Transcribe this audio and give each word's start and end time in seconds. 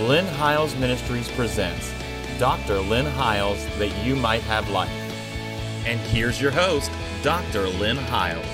Lynn 0.00 0.26
Hiles 0.26 0.74
Ministries 0.74 1.30
presents 1.30 1.92
Dr. 2.40 2.80
Lynn 2.80 3.06
Hiles 3.06 3.64
That 3.78 3.96
You 4.04 4.16
Might 4.16 4.42
Have 4.42 4.68
Life. 4.70 4.90
And 5.86 6.00
here's 6.00 6.42
your 6.42 6.50
host, 6.50 6.90
Dr. 7.22 7.68
Lynn 7.68 7.96
Hiles. 7.96 8.44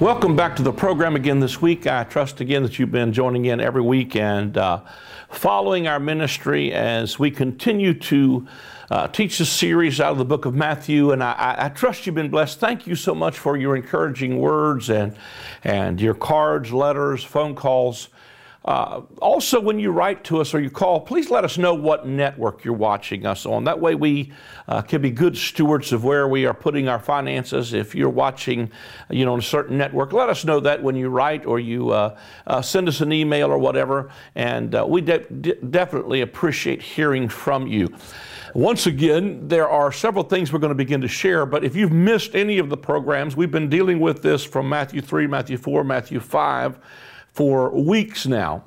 Welcome 0.00 0.34
back 0.34 0.56
to 0.56 0.64
the 0.64 0.72
program 0.72 1.14
again 1.14 1.38
this 1.38 1.62
week. 1.62 1.86
I 1.86 2.02
trust 2.02 2.40
again 2.40 2.64
that 2.64 2.80
you've 2.80 2.90
been 2.90 3.12
joining 3.12 3.44
in 3.44 3.60
every 3.60 3.80
week 3.80 4.16
and 4.16 4.58
uh, 4.58 4.80
following 5.28 5.86
our 5.86 6.00
ministry 6.00 6.72
as 6.72 7.20
we 7.20 7.30
continue 7.30 7.94
to 7.94 8.48
uh, 8.90 9.06
teach 9.06 9.38
the 9.38 9.46
series 9.46 10.00
out 10.00 10.10
of 10.10 10.18
the 10.18 10.24
book 10.24 10.46
of 10.46 10.54
Matthew. 10.54 11.12
And 11.12 11.22
I, 11.22 11.30
I, 11.32 11.66
I, 11.66 11.68
trust 11.68 12.06
you've 12.06 12.16
been 12.16 12.30
blessed. 12.30 12.58
Thank 12.58 12.88
you 12.88 12.96
so 12.96 13.14
much 13.14 13.38
for 13.38 13.56
your 13.56 13.76
encouraging 13.76 14.40
words 14.40 14.90
and, 14.90 15.14
and 15.62 16.00
your 16.00 16.14
cards, 16.14 16.72
letters, 16.72 17.22
phone 17.22 17.54
calls. 17.54 18.08
Uh, 18.62 19.00
also, 19.22 19.58
when 19.58 19.78
you 19.78 19.90
write 19.90 20.22
to 20.22 20.38
us 20.38 20.52
or 20.52 20.60
you 20.60 20.68
call, 20.68 21.00
please 21.00 21.30
let 21.30 21.44
us 21.44 21.56
know 21.56 21.72
what 21.72 22.06
network 22.06 22.62
you're 22.62 22.74
watching 22.74 23.24
us 23.24 23.46
on. 23.46 23.64
That 23.64 23.80
way, 23.80 23.94
we 23.94 24.32
uh, 24.68 24.82
can 24.82 25.00
be 25.00 25.10
good 25.10 25.34
stewards 25.34 25.92
of 25.92 26.04
where 26.04 26.28
we 26.28 26.44
are 26.44 26.52
putting 26.52 26.86
our 26.86 26.98
finances. 26.98 27.72
If 27.72 27.94
you're 27.94 28.10
watching, 28.10 28.70
you 29.08 29.24
know, 29.24 29.32
on 29.32 29.38
a 29.38 29.42
certain 29.42 29.78
network, 29.78 30.12
let 30.12 30.28
us 30.28 30.44
know 30.44 30.60
that 30.60 30.82
when 30.82 30.94
you 30.94 31.08
write 31.08 31.46
or 31.46 31.58
you 31.58 31.90
uh, 31.90 32.18
uh 32.46 32.60
send 32.60 32.86
us 32.86 33.00
an 33.00 33.12
email 33.12 33.50
or 33.50 33.56
whatever. 33.56 34.10
And 34.34 34.74
uh, 34.74 34.84
we 34.86 35.00
de- 35.00 35.24
de- 35.30 35.54
definitely 35.54 36.20
appreciate 36.20 36.82
hearing 36.82 37.30
from 37.30 37.66
you. 37.66 37.88
Once 38.54 38.86
again, 38.86 39.48
there 39.48 39.70
are 39.70 39.90
several 39.90 40.24
things 40.24 40.52
we're 40.52 40.58
going 40.58 40.68
to 40.68 40.74
begin 40.74 41.00
to 41.00 41.08
share, 41.08 41.46
but 41.46 41.64
if 41.64 41.76
you've 41.76 41.92
missed 41.92 42.34
any 42.34 42.58
of 42.58 42.68
the 42.68 42.76
programs, 42.76 43.36
we've 43.36 43.52
been 43.52 43.70
dealing 43.70 44.00
with 44.00 44.22
this 44.22 44.44
from 44.44 44.68
Matthew 44.68 45.00
3, 45.00 45.28
Matthew 45.28 45.56
4, 45.56 45.84
Matthew 45.84 46.20
5 46.20 46.78
for 47.32 47.70
weeks 47.70 48.26
now. 48.26 48.64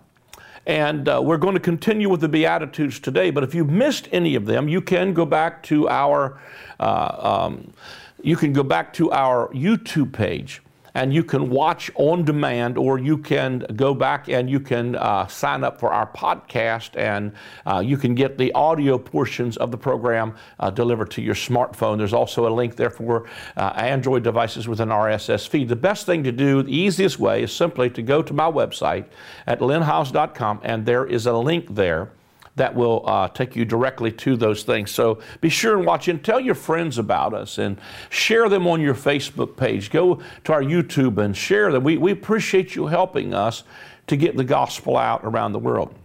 And 0.65 1.09
uh, 1.09 1.21
we're 1.21 1.37
going 1.37 1.55
to 1.55 1.59
continue 1.59 2.09
with 2.09 2.21
the 2.21 2.29
Beatitudes 2.29 2.99
today. 2.99 3.31
But 3.31 3.43
if 3.43 3.53
you 3.53 3.65
missed 3.65 4.07
any 4.11 4.35
of 4.35 4.45
them, 4.45 4.69
you 4.69 4.81
can 4.81 5.13
go 5.13 5.25
back 5.25 5.61
to 5.63 5.89
our 5.89 6.39
uh, 6.79 7.43
um, 7.45 7.73
you 8.21 8.37
can 8.37 8.53
go 8.53 8.63
back 8.63 8.93
to 8.93 9.11
our 9.11 9.49
YouTube 9.49 10.13
page 10.13 10.61
and 10.95 11.13
you 11.13 11.23
can 11.23 11.49
watch 11.49 11.91
on 11.95 12.23
demand 12.23 12.77
or 12.77 12.99
you 12.99 13.17
can 13.17 13.59
go 13.75 13.93
back 13.93 14.29
and 14.29 14.49
you 14.49 14.59
can 14.59 14.95
uh, 14.95 15.27
sign 15.27 15.63
up 15.63 15.79
for 15.79 15.91
our 15.91 16.07
podcast 16.11 16.91
and 16.95 17.33
uh, 17.65 17.79
you 17.79 17.97
can 17.97 18.15
get 18.15 18.37
the 18.37 18.51
audio 18.53 18.97
portions 18.97 19.57
of 19.57 19.71
the 19.71 19.77
program 19.77 20.35
uh, 20.59 20.69
delivered 20.69 21.11
to 21.11 21.21
your 21.21 21.35
smartphone. 21.35 21.97
There's 21.97 22.13
also 22.13 22.47
a 22.47 22.53
link 22.53 22.75
there 22.75 22.89
for 22.89 23.27
uh, 23.57 23.73
Android 23.75 24.23
devices 24.23 24.67
with 24.67 24.79
an 24.79 24.89
RSS 24.89 25.47
feed. 25.47 25.67
The 25.67 25.75
best 25.75 26.05
thing 26.05 26.23
to 26.23 26.31
do, 26.31 26.63
the 26.63 26.75
easiest 26.75 27.19
way, 27.19 27.43
is 27.43 27.53
simply 27.53 27.89
to 27.91 28.01
go 28.01 28.21
to 28.21 28.33
my 28.33 28.49
website 28.49 29.05
at 29.47 29.59
lynnhiles.com 29.59 30.61
and 30.63 30.85
there 30.85 31.05
is 31.05 31.25
a 31.25 31.33
link 31.33 31.75
there 31.75 32.11
that 32.55 32.75
will 32.75 33.03
uh, 33.07 33.27
take 33.29 33.55
you 33.55 33.65
directly 33.65 34.11
to 34.11 34.37
those 34.37 34.63
things. 34.63 34.91
So 34.91 35.19
be 35.41 35.49
sure 35.49 35.77
and 35.77 35.85
watch 35.85 36.07
and 36.07 36.23
tell 36.23 36.39
your 36.39 36.55
friends 36.55 36.97
about 36.97 37.33
us 37.33 37.57
and 37.57 37.79
share 38.09 38.47
them 38.47 38.67
on 38.67 38.79
your 38.79 38.93
Facebook 38.93 39.57
page. 39.57 39.89
Go 39.89 40.21
to 40.43 40.53
our 40.53 40.61
YouTube 40.61 41.17
and 41.17 41.35
share 41.35 41.71
them. 41.71 41.83
We, 41.83 41.97
we 41.97 42.11
appreciate 42.11 42.75
you 42.75 42.87
helping 42.87 43.33
us 43.33 43.63
to 44.07 44.15
get 44.15 44.37
the 44.37 44.43
gospel 44.43 44.97
out 44.97 45.21
around 45.23 45.53
the 45.53 45.59
world. 45.59 45.95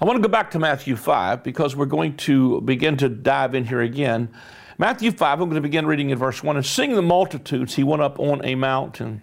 I 0.00 0.04
want 0.04 0.16
to 0.16 0.22
go 0.22 0.32
back 0.32 0.50
to 0.52 0.58
Matthew 0.58 0.96
5 0.96 1.42
because 1.42 1.76
we're 1.76 1.86
going 1.86 2.16
to 2.18 2.60
begin 2.62 2.96
to 2.98 3.08
dive 3.08 3.54
in 3.54 3.64
here 3.64 3.82
again. 3.82 4.30
Matthew 4.78 5.12
5, 5.12 5.40
I'm 5.40 5.48
going 5.48 5.56
to 5.56 5.60
begin 5.60 5.86
reading 5.86 6.10
in 6.10 6.18
verse 6.18 6.42
1. 6.42 6.56
And 6.56 6.64
seeing 6.64 6.94
the 6.94 7.02
multitudes, 7.02 7.74
he 7.74 7.84
went 7.84 8.00
up 8.00 8.18
on 8.18 8.44
a 8.44 8.54
mountain. 8.54 9.22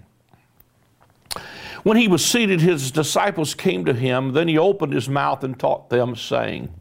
When 1.84 1.98
he 1.98 2.08
was 2.08 2.26
seated, 2.26 2.62
his 2.62 2.92
disciples 2.92 3.54
came 3.54 3.86
to 3.86 3.94
him. 3.94 4.34
Then 4.34 4.48
he 4.48 4.58
opened 4.58 4.94
his 4.94 5.08
mouth 5.08 5.44
and 5.44 5.58
taught 5.58 5.90
them, 5.90 6.16
saying, 6.16 6.74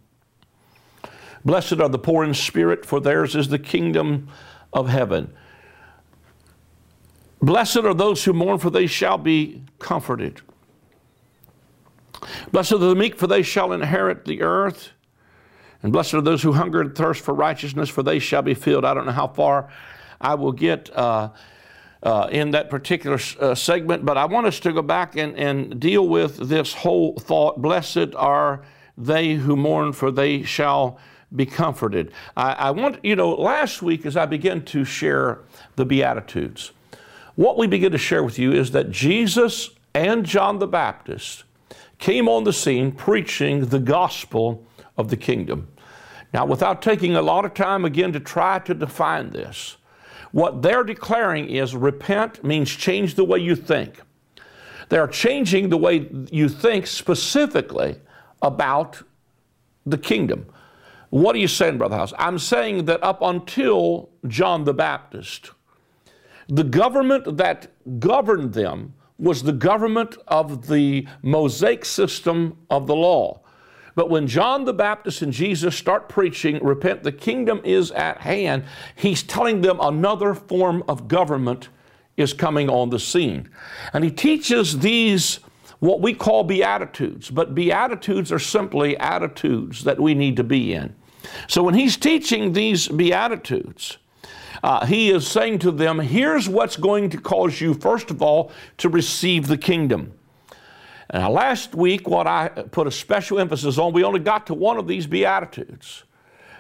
Blessed 1.45 1.81
are 1.81 1.89
the 1.89 1.99
poor 1.99 2.25
in 2.25 2.35
spirit, 2.35 2.85
for 2.85 3.01
theirs 3.01 3.37
is 3.37 3.49
the 3.49 3.59
kingdom 3.59 4.29
of 4.73 4.89
heaven. 4.89 5.33
Blessed 7.41 7.79
are 7.79 7.95
those 7.95 8.25
who 8.25 8.33
mourn, 8.33 8.59
for 8.59 8.71
they 8.71 8.87
shall 8.87 9.19
be 9.19 9.63
comforted. 9.79 10.41
Blessed 12.51 12.73
are 12.73 12.79
the 12.79 12.95
meek, 12.95 13.17
for 13.17 13.27
they 13.27 13.43
shall 13.43 13.73
inherit 13.73 14.25
the 14.25 14.43
earth. 14.43 14.91
And 15.83 15.93
blessed 15.93 16.15
are 16.15 16.21
those 16.21 16.43
who 16.43 16.53
hunger 16.53 16.81
and 16.81 16.95
thirst 16.95 17.23
for 17.23 17.35
righteousness, 17.35 17.89
for 17.89 18.03
they 18.03 18.19
shall 18.19 18.43
be 18.43 18.55
filled. 18.55 18.85
I 18.85 18.95
don't 18.95 19.07
know 19.07 19.13
how 19.13 19.29
far 19.29 19.71
I 20.21 20.35
will 20.35 20.53
get. 20.53 20.91
Uh, 20.97 21.31
uh, 22.07 22.29
in 22.31 22.53
that 22.53 22.71
particular 22.71 23.19
uh, 23.41 23.53
segment, 23.53 24.05
but 24.05 24.17
I 24.17 24.27
want 24.27 24.47
us 24.47 24.61
to 24.61 24.73
go 24.73 24.81
back 24.81 25.17
and, 25.17 25.37
and 25.37 25.81
deal 25.81 26.07
with 26.07 26.37
this 26.37 26.73
whole 26.73 27.17
thought 27.17 27.61
Blessed 27.61 28.15
are 28.15 28.63
they 28.97 29.35
who 29.35 29.57
mourn, 29.57 29.93
for 29.93 30.13
they 30.13 30.45
shall 30.45 31.01
be 31.35 31.47
comforted. 31.47 32.13
I, 32.37 32.53
I 32.53 32.71
want, 32.71 33.05
you 33.05 33.17
know, 33.17 33.35
last 33.35 33.83
week 33.83 34.07
as 34.07 34.17
I 34.17 34.25
began 34.25 34.65
to 34.67 34.85
share 34.85 35.41
the 35.75 35.85
Beatitudes, 35.85 36.71
what 37.35 37.59
we 37.59 37.67
begin 37.67 37.91
to 37.91 37.99
share 37.99 38.23
with 38.23 38.39
you 38.39 38.53
is 38.53 38.71
that 38.71 38.93
Jesus 38.93 39.71
and 39.93 40.25
John 40.25 40.61
the 40.61 40.69
Baptist 40.69 41.43
came 41.99 42.29
on 42.29 42.45
the 42.45 42.53
scene 42.53 42.93
preaching 42.93 43.67
the 43.67 43.81
gospel 43.81 44.65
of 44.97 45.09
the 45.09 45.17
kingdom. 45.17 45.67
Now, 46.33 46.47
without 46.47 46.83
taking 46.83 47.17
a 47.17 47.23
lot 47.23 47.45
of 47.45 47.53
time 47.53 47.85
again 47.85 48.13
to 48.13 48.21
try 48.21 48.61
to 48.61 48.75
define 48.75 49.31
this, 49.31 49.77
what 50.33 50.63
they're 50.63 50.85
declaring 50.85 51.49
is 51.49 51.75
repent 51.75 52.45
means 52.45 52.71
change 52.71 53.15
the 53.15 53.25
way 53.25 53.39
you 53.39 53.57
think. 53.57 54.01
They're 54.89 55.09
changing 55.09 55.69
the 55.69 55.77
way 55.77 56.09
you 56.31 56.49
think 56.49 56.87
specifically 56.87 57.97
about 58.43 59.03
the 59.85 59.99
kingdom. 59.99 60.47
What 61.11 61.35
are 61.35 61.39
you 61.39 61.49
saying, 61.49 61.79
Brother 61.79 61.97
House? 61.97 62.13
I'm 62.19 62.39
saying 62.39 62.85
that 62.87 63.03
up 63.03 63.23
until 63.23 64.11
John 64.27 64.65
the 64.65 64.75
Baptist, 64.75 65.51
the 66.49 66.65
government 66.65 67.37
that 67.37 67.69
governed 67.99 68.53
them 68.53 68.95
was 69.19 69.43
the 69.43 69.53
government 69.53 70.17
of 70.29 70.67
the 70.67 71.07
Mosaic 71.23 71.85
system 71.85 72.59
of 72.71 72.87
the 72.87 72.95
law. 72.95 73.41
But 73.97 74.11
when 74.11 74.29
John 74.29 74.67
the 74.67 74.75
Baptist 74.75 75.23
and 75.23 75.33
Jesus 75.33 75.75
start 75.75 76.09
preaching, 76.09 76.63
repent, 76.63 77.03
the 77.03 77.11
kingdom 77.11 77.63
is 77.65 77.91
at 77.91 78.19
hand, 78.19 78.65
he's 78.95 79.23
telling 79.23 79.63
them 79.63 79.79
another 79.81 80.35
form 80.35 80.85
of 80.87 81.09
government 81.09 81.71
is 82.17 82.35
coming 82.35 82.69
on 82.69 82.91
the 82.91 83.01
scene. 83.01 83.49
And 83.95 84.05
he 84.05 84.11
teaches 84.11 84.79
these 84.79 85.41
what 85.79 86.01
we 86.01 86.15
call 86.15 86.45
beatitudes, 86.45 87.31
but 87.31 87.55
beatitudes 87.55 88.31
are 88.33 88.39
simply 88.39 88.97
attitudes 88.99 89.85
that 89.85 89.99
we 89.99 90.15
need 90.15 90.37
to 90.37 90.45
be 90.45 90.73
in. 90.75 90.95
So 91.49 91.63
when 91.63 91.75
he's 91.75 91.97
teaching 91.97 92.53
these 92.53 92.89
beatitudes, 92.89 93.99
uh, 94.63 94.87
he 94.87 95.11
is 95.11 95.27
saying 95.27 95.61
to 95.61 95.71
them, 95.71 96.01
here's 96.01 96.49
what's 96.49 96.77
going 96.77 97.11
to 97.11 97.19
cause 97.19 97.61
you, 97.61 97.75
first 97.75 98.11
of 98.11 98.23
all, 98.23 98.53
to 98.79 98.89
receive 98.89 99.47
the 99.47 99.59
kingdom. 99.59 100.13
Now, 101.13 101.31
last 101.31 101.75
week, 101.75 102.09
what 102.09 102.27
I 102.27 102.49
put 102.49 102.87
a 102.87 102.91
special 102.91 103.39
emphasis 103.39 103.79
on, 103.79 103.93
we 103.93 104.03
only 104.03 104.21
got 104.21 104.47
to 104.49 104.55
one 104.55 104.77
of 104.77 104.89
these 104.89 105.07
Beatitudes 105.07 106.05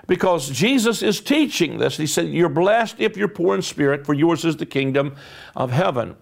because 0.07 0.51
Jesus 0.51 1.03
is 1.03 1.21
teaching 1.21 1.79
this. 1.79 1.97
He 1.97 2.07
said, 2.07 2.29
You're 2.29 2.49
blessed 2.49 2.97
if 2.99 3.17
you're 3.17 3.29
poor 3.29 3.55
in 3.57 3.62
spirit, 3.62 4.07
for 4.07 4.15
yours 4.15 4.45
is 4.45 4.57
the 4.57 4.67
kingdom 4.67 5.17
of 5.57 5.73
heaven. 5.73 6.17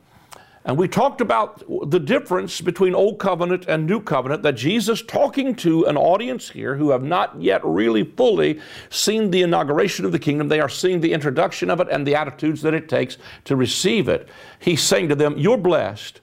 And 0.67 0.79
we 0.79 0.89
talked 0.89 1.21
about 1.21 1.62
the 1.91 2.01
difference 2.01 2.62
between 2.62 2.95
Old 2.95 3.19
Covenant 3.19 3.67
and 3.69 3.87
New 3.87 4.01
Covenant, 4.01 4.43
that 4.45 4.55
Jesus 4.55 5.03
talking 5.03 5.55
to 5.56 5.85
an 5.85 5.99
audience 5.99 6.49
here 6.49 6.77
who 6.77 6.89
have 6.89 7.03
not 7.03 7.41
yet 7.41 7.61
really 7.62 8.03
fully 8.03 8.59
seen 8.89 9.31
the 9.31 9.43
inauguration 9.43 10.06
of 10.06 10.12
the 10.12 10.19
kingdom. 10.19 10.49
They 10.49 10.61
are 10.61 10.71
seeing 10.71 11.03
the 11.03 11.12
introduction 11.12 11.69
of 11.69 11.81
it 11.81 11.89
and 11.91 12.06
the 12.06 12.15
attitudes 12.15 12.62
that 12.62 12.73
it 12.73 12.89
takes 12.89 13.19
to 13.45 13.56
receive 13.56 14.09
it. 14.09 14.31
He's 14.59 14.83
saying 14.83 15.11
to 15.11 15.15
them, 15.15 15.37
You're 15.37 15.59
blessed 15.59 16.23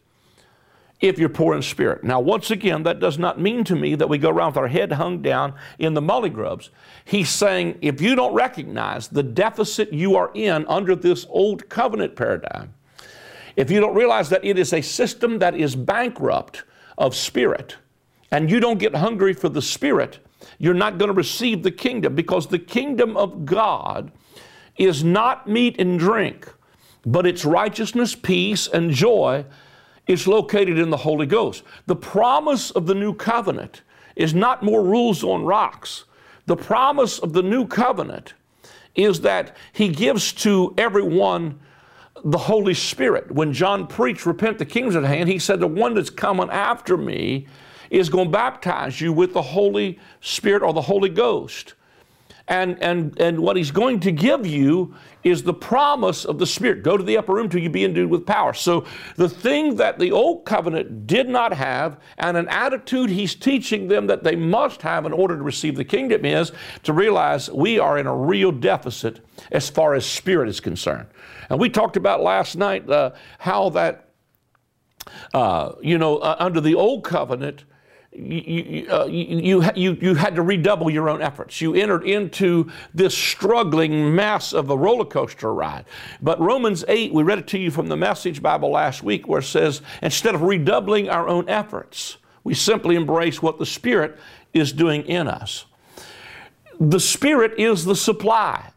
if 1.01 1.17
you're 1.17 1.29
poor 1.29 1.55
in 1.55 1.61
spirit. 1.63 2.03
Now, 2.03 2.19
once 2.19 2.51
again, 2.51 2.83
that 2.83 2.99
does 2.99 3.17
not 3.17 3.39
mean 3.39 3.63
to 3.65 3.75
me 3.75 3.95
that 3.95 4.07
we 4.07 4.19
go 4.19 4.29
around 4.29 4.51
with 4.51 4.57
our 4.57 4.67
head 4.67 4.93
hung 4.93 5.21
down 5.21 5.55
in 5.79 5.95
the 5.95 6.01
mully 6.01 6.31
grubs. 6.31 6.69
He's 7.03 7.29
saying 7.29 7.79
if 7.81 7.99
you 7.99 8.15
don't 8.15 8.33
recognize 8.33 9.07
the 9.07 9.23
deficit 9.23 9.91
you 9.91 10.15
are 10.15 10.31
in 10.35 10.65
under 10.67 10.95
this 10.95 11.25
old 11.29 11.67
covenant 11.69 12.15
paradigm, 12.15 12.73
if 13.55 13.71
you 13.71 13.79
don't 13.79 13.95
realize 13.95 14.29
that 14.29 14.45
it 14.45 14.57
is 14.57 14.73
a 14.73 14.81
system 14.81 15.39
that 15.39 15.55
is 15.55 15.75
bankrupt 15.75 16.63
of 16.97 17.15
spirit, 17.15 17.77
and 18.31 18.49
you 18.49 18.59
don't 18.59 18.79
get 18.79 18.95
hungry 18.95 19.33
for 19.33 19.49
the 19.49 19.61
spirit, 19.61 20.19
you're 20.57 20.73
not 20.73 20.97
going 20.97 21.09
to 21.09 21.13
receive 21.13 21.63
the 21.63 21.71
kingdom 21.71 22.15
because 22.15 22.47
the 22.47 22.59
kingdom 22.59 23.17
of 23.17 23.45
God 23.45 24.11
is 24.77 25.03
not 25.03 25.49
meat 25.49 25.75
and 25.79 25.99
drink, 25.99 26.47
but 27.05 27.25
it's 27.25 27.43
righteousness, 27.43 28.15
peace, 28.15 28.67
and 28.67 28.91
joy 28.91 29.45
is 30.07 30.27
located 30.27 30.77
in 30.77 30.89
the 30.89 30.97
Holy 30.97 31.25
Ghost. 31.25 31.63
The 31.85 31.95
promise 31.95 32.71
of 32.71 32.85
the 32.85 32.95
new 32.95 33.13
covenant 33.13 33.81
is 34.15 34.33
not 34.33 34.63
more 34.63 34.83
rules 34.83 35.23
on 35.23 35.45
rocks. 35.45 36.05
The 36.45 36.57
promise 36.57 37.19
of 37.19 37.33
the 37.33 37.43
new 37.43 37.67
covenant 37.67 38.33
is 38.95 39.21
that 39.21 39.55
he 39.73 39.87
gives 39.87 40.33
to 40.33 40.73
everyone 40.77 41.59
the 42.23 42.37
Holy 42.37 42.73
Spirit. 42.73 43.31
When 43.31 43.53
John 43.53 43.87
preached, 43.87 44.25
Repent, 44.25 44.57
the 44.57 44.65
kingdom's 44.65 44.95
at 44.95 45.03
hand, 45.03 45.29
he 45.29 45.39
said, 45.39 45.59
The 45.59 45.67
one 45.67 45.93
that's 45.93 46.09
coming 46.09 46.49
after 46.49 46.97
me 46.97 47.47
is 47.89 48.09
going 48.09 48.27
to 48.27 48.31
baptize 48.31 49.01
you 49.01 49.13
with 49.13 49.33
the 49.33 49.41
Holy 49.41 49.99
Spirit 50.21 50.61
or 50.61 50.73
the 50.73 50.81
Holy 50.81 51.09
Ghost. 51.09 51.73
And, 52.47 52.81
and, 52.81 53.17
and 53.19 53.39
what 53.39 53.55
he's 53.55 53.71
going 53.71 53.99
to 54.01 54.11
give 54.11 54.45
you 54.45 54.95
is 55.23 55.43
the 55.43 55.53
promise 55.53 56.25
of 56.25 56.39
the 56.39 56.47
Spirit. 56.47 56.83
Go 56.83 56.97
to 56.97 57.03
the 57.03 57.17
upper 57.17 57.33
room 57.33 57.49
till 57.49 57.61
you 57.61 57.69
be 57.69 57.85
endued 57.85 58.09
with 58.09 58.25
power. 58.25 58.53
So, 58.53 58.85
the 59.15 59.29
thing 59.29 59.75
that 59.75 59.99
the 59.99 60.11
old 60.11 60.45
covenant 60.45 61.05
did 61.05 61.29
not 61.29 61.53
have, 61.53 61.99
and 62.17 62.35
an 62.35 62.47
attitude 62.49 63.09
he's 63.09 63.35
teaching 63.35 63.87
them 63.87 64.07
that 64.07 64.23
they 64.23 64.35
must 64.35 64.81
have 64.81 65.05
in 65.05 65.13
order 65.13 65.37
to 65.37 65.43
receive 65.43 65.75
the 65.75 65.85
kingdom, 65.85 66.25
is 66.25 66.51
to 66.83 66.93
realize 66.93 67.49
we 67.51 67.77
are 67.77 67.97
in 67.97 68.07
a 68.07 68.15
real 68.15 68.51
deficit 68.51 69.19
as 69.51 69.69
far 69.69 69.93
as 69.93 70.05
spirit 70.05 70.49
is 70.49 70.59
concerned. 70.59 71.07
And 71.49 71.59
we 71.59 71.69
talked 71.69 71.97
about 71.97 72.21
last 72.21 72.55
night 72.55 72.89
uh, 72.89 73.11
how 73.37 73.69
that, 73.71 74.09
uh, 75.33 75.73
you 75.81 75.97
know, 75.97 76.17
uh, 76.17 76.35
under 76.39 76.61
the 76.61 76.75
old 76.75 77.03
covenant, 77.03 77.65
you, 78.13 78.87
uh, 78.89 79.05
you, 79.05 79.63
you, 79.75 79.97
you 80.01 80.15
had 80.15 80.35
to 80.35 80.41
redouble 80.41 80.89
your 80.89 81.09
own 81.09 81.21
efforts. 81.21 81.61
You 81.61 81.73
entered 81.75 82.03
into 82.03 82.69
this 82.93 83.17
struggling 83.17 84.13
mess 84.13 84.53
of 84.53 84.69
a 84.69 84.75
roller 84.75 85.05
coaster 85.05 85.53
ride. 85.53 85.85
But 86.21 86.39
Romans 86.39 86.83
8, 86.87 87.13
we 87.13 87.23
read 87.23 87.39
it 87.39 87.47
to 87.47 87.59
you 87.59 87.71
from 87.71 87.87
the 87.87 87.95
Message 87.95 88.41
Bible 88.41 88.69
last 88.69 89.01
week, 89.01 89.27
where 89.27 89.39
it 89.39 89.45
says, 89.45 89.81
instead 90.01 90.35
of 90.35 90.41
redoubling 90.41 91.09
our 91.09 91.27
own 91.27 91.47
efforts, 91.47 92.17
we 92.43 92.53
simply 92.53 92.95
embrace 92.95 93.41
what 93.41 93.59
the 93.59 93.65
Spirit 93.65 94.17
is 94.53 94.73
doing 94.73 95.03
in 95.05 95.27
us. 95.27 95.65
The 96.79 96.99
Spirit 96.99 97.53
is 97.57 97.85
the 97.85 97.95
supply. 97.95 98.71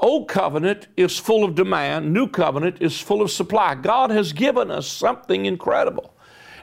Old 0.00 0.28
covenant 0.28 0.88
is 0.98 1.18
full 1.18 1.44
of 1.44 1.54
demand, 1.54 2.12
new 2.12 2.28
covenant 2.28 2.82
is 2.82 3.00
full 3.00 3.22
of 3.22 3.30
supply. 3.30 3.74
God 3.74 4.10
has 4.10 4.34
given 4.34 4.70
us 4.70 4.86
something 4.86 5.46
incredible, 5.46 6.14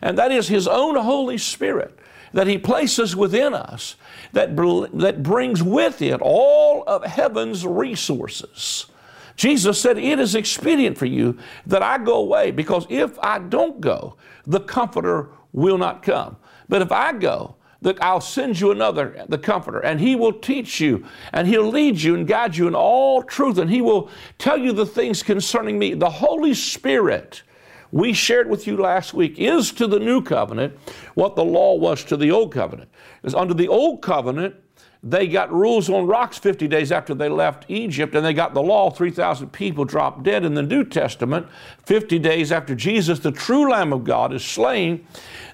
and 0.03 0.15
that 0.19 0.31
is 0.31 0.47
His 0.47 0.67
own 0.67 0.95
Holy 0.95 1.39
Spirit 1.39 1.97
that 2.33 2.47
He 2.47 2.57
places 2.57 3.15
within 3.15 3.53
us 3.53 3.95
that, 4.33 4.55
that 4.55 5.23
brings 5.23 5.63
with 5.63 6.01
it 6.01 6.19
all 6.21 6.83
of 6.87 7.05
heaven's 7.05 7.65
resources. 7.65 8.87
Jesus 9.35 9.79
said, 9.79 9.97
It 9.97 10.19
is 10.19 10.35
expedient 10.35 10.97
for 10.97 11.05
you 11.05 11.37
that 11.65 11.81
I 11.81 11.97
go 11.97 12.15
away, 12.15 12.51
because 12.51 12.85
if 12.89 13.17
I 13.19 13.39
don't 13.39 13.81
go, 13.81 14.15
the 14.45 14.59
Comforter 14.59 15.29
will 15.51 15.77
not 15.77 16.03
come. 16.03 16.37
But 16.69 16.81
if 16.81 16.91
I 16.91 17.13
go, 17.13 17.55
I'll 17.99 18.21
send 18.21 18.59
you 18.59 18.71
another, 18.71 19.25
the 19.27 19.37
Comforter, 19.37 19.79
and 19.79 19.99
He 19.99 20.15
will 20.15 20.33
teach 20.33 20.79
you, 20.79 21.05
and 21.31 21.47
He'll 21.47 21.67
lead 21.67 22.01
you 22.01 22.15
and 22.15 22.27
guide 22.27 22.55
you 22.55 22.67
in 22.67 22.75
all 22.75 23.23
truth, 23.23 23.57
and 23.57 23.69
He 23.69 23.81
will 23.81 24.09
tell 24.37 24.57
you 24.57 24.71
the 24.71 24.85
things 24.85 25.23
concerning 25.23 25.77
me. 25.77 25.93
The 25.93 26.09
Holy 26.09 26.53
Spirit 26.53 27.43
we 27.93 28.11
shared 28.11 28.49
with 28.49 28.65
you 28.65 28.75
last 28.75 29.13
week 29.13 29.37
is 29.37 29.71
to 29.71 29.85
the 29.85 29.99
new 29.99 30.19
covenant 30.19 30.75
what 31.13 31.35
the 31.35 31.45
law 31.45 31.75
was 31.75 32.03
to 32.03 32.17
the 32.17 32.31
old 32.31 32.51
covenant. 32.51 32.89
Because 33.21 33.35
under 33.35 33.53
the 33.53 33.67
old 33.67 34.01
covenant, 34.01 34.55
they 35.03 35.27
got 35.27 35.53
rules 35.53 35.91
on 35.91 36.07
rocks 36.07 36.39
50 36.39 36.67
days 36.67 36.91
after 36.91 37.13
they 37.13 37.29
left 37.29 37.65
Egypt, 37.67 38.15
and 38.15 38.25
they 38.25 38.33
got 38.33 38.55
the 38.55 38.63
law. 38.63 38.89
3,000 38.89 39.51
people 39.51 39.85
dropped 39.85 40.23
dead 40.23 40.43
in 40.43 40.55
the 40.55 40.63
New 40.63 40.83
Testament. 40.83 41.45
50 41.85 42.17
days 42.17 42.51
after 42.51 42.73
Jesus, 42.73 43.19
the 43.19 43.31
true 43.31 43.69
Lamb 43.69 43.93
of 43.93 44.03
God, 44.03 44.33
is 44.33 44.43
slain, 44.43 45.05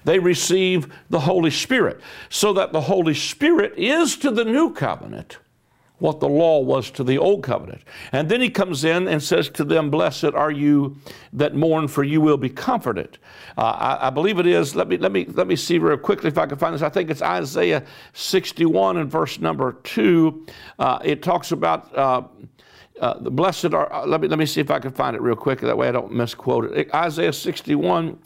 they 0.04 0.18
receive 0.18 0.90
the 1.10 1.20
Holy 1.20 1.50
Spirit. 1.50 2.00
So 2.30 2.54
that 2.54 2.72
the 2.72 2.80
Holy 2.80 3.14
Spirit 3.14 3.74
is 3.76 4.16
to 4.16 4.30
the 4.30 4.44
new 4.46 4.72
covenant 4.72 5.36
what 6.00 6.18
the 6.18 6.28
law 6.28 6.60
was 6.60 6.90
to 6.90 7.04
the 7.04 7.18
old 7.18 7.42
covenant. 7.42 7.82
And 8.10 8.28
then 8.28 8.40
he 8.40 8.50
comes 8.50 8.84
in 8.84 9.06
and 9.06 9.22
says 9.22 9.48
to 9.50 9.64
them, 9.64 9.90
Blessed 9.90 10.34
are 10.34 10.50
you 10.50 10.96
that 11.34 11.54
mourn, 11.54 11.88
for 11.88 12.02
you 12.02 12.20
will 12.20 12.38
be 12.38 12.48
comforted. 12.48 13.18
Uh, 13.56 13.62
I, 13.62 14.06
I, 14.08 14.10
believe 14.10 14.38
it 14.38 14.46
is, 14.46 14.74
let 14.74 14.88
me, 14.88 14.96
let, 14.96 15.12
me, 15.12 15.26
let 15.26 15.46
me 15.46 15.56
see 15.56 15.78
real 15.78 15.98
quickly 15.98 16.28
if 16.28 16.38
I 16.38 16.46
can 16.46 16.58
find 16.58 16.74
this. 16.74 16.82
I 16.82 16.88
think 16.88 17.10
it's 17.10 17.22
Isaiah 17.22 17.84
61 18.14 18.96
and 18.96 19.10
verse 19.10 19.38
number 19.38 19.72
2. 19.84 20.46
Uh, 20.78 20.98
it 21.04 21.22
talks 21.22 21.52
about. 21.52 21.94
Uh, 21.96 22.22
uh, 23.00 23.18
the 23.18 23.30
blessed 23.30 23.72
are, 23.72 23.90
uh, 23.90 24.06
let 24.06 24.20
me, 24.20 24.28
let 24.28 24.38
me 24.38 24.44
see 24.44 24.60
if 24.60 24.70
I 24.70 24.78
can 24.78 24.90
find 24.90 25.16
it 25.16 25.22
real 25.22 25.34
quick. 25.34 25.60
That 25.60 25.74
way 25.74 25.88
I 25.88 25.90
don't 25.90 26.12
misquote 26.12 26.70
it. 26.70 26.92
Isaiah 26.92 27.32
61, 27.32 28.18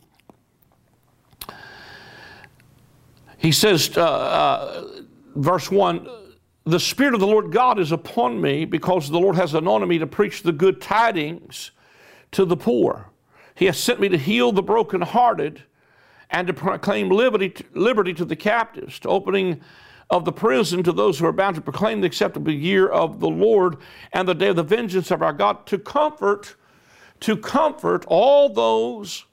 he 3.38 3.52
says, 3.52 3.96
uh, 3.96 5.04
verse 5.36 5.70
1, 5.70 6.08
the 6.64 6.80
Spirit 6.80 7.14
of 7.14 7.20
the 7.20 7.26
Lord 7.26 7.52
God 7.52 7.78
is 7.78 7.92
upon 7.92 8.40
me 8.40 8.64
because 8.64 9.10
the 9.10 9.20
Lord 9.20 9.36
has 9.36 9.54
anointed 9.54 9.88
me 9.88 9.98
to 9.98 10.06
preach 10.06 10.42
the 10.42 10.52
good 10.52 10.80
tidings 10.80 11.72
to 12.32 12.44
the 12.44 12.56
poor. 12.56 13.10
He 13.54 13.66
has 13.66 13.78
sent 13.78 14.00
me 14.00 14.08
to 14.08 14.18
heal 14.18 14.50
the 14.50 14.62
brokenhearted 14.62 15.62
and 16.30 16.46
to 16.46 16.54
proclaim 16.54 17.10
liberty 17.10 17.50
to, 17.50 17.64
liberty 17.74 18.14
to 18.14 18.24
the 18.24 18.34
captives, 18.34 18.98
to 19.00 19.08
opening 19.08 19.60
of 20.10 20.24
the 20.24 20.32
prison 20.32 20.82
to 20.82 20.92
those 20.92 21.18
who 21.18 21.26
are 21.26 21.32
bound 21.32 21.56
to 21.56 21.62
proclaim 21.62 22.00
the 22.00 22.06
acceptable 22.06 22.52
year 22.52 22.88
of 22.88 23.20
the 23.20 23.28
Lord 23.28 23.76
and 24.12 24.26
the 24.26 24.34
day 24.34 24.48
of 24.48 24.56
the 24.56 24.62
vengeance 24.62 25.10
of 25.10 25.22
our 25.22 25.32
God, 25.32 25.66
to 25.66 25.78
comfort, 25.78 26.56
to 27.20 27.36
comfort 27.36 28.04
all 28.08 28.48
those 28.48 29.26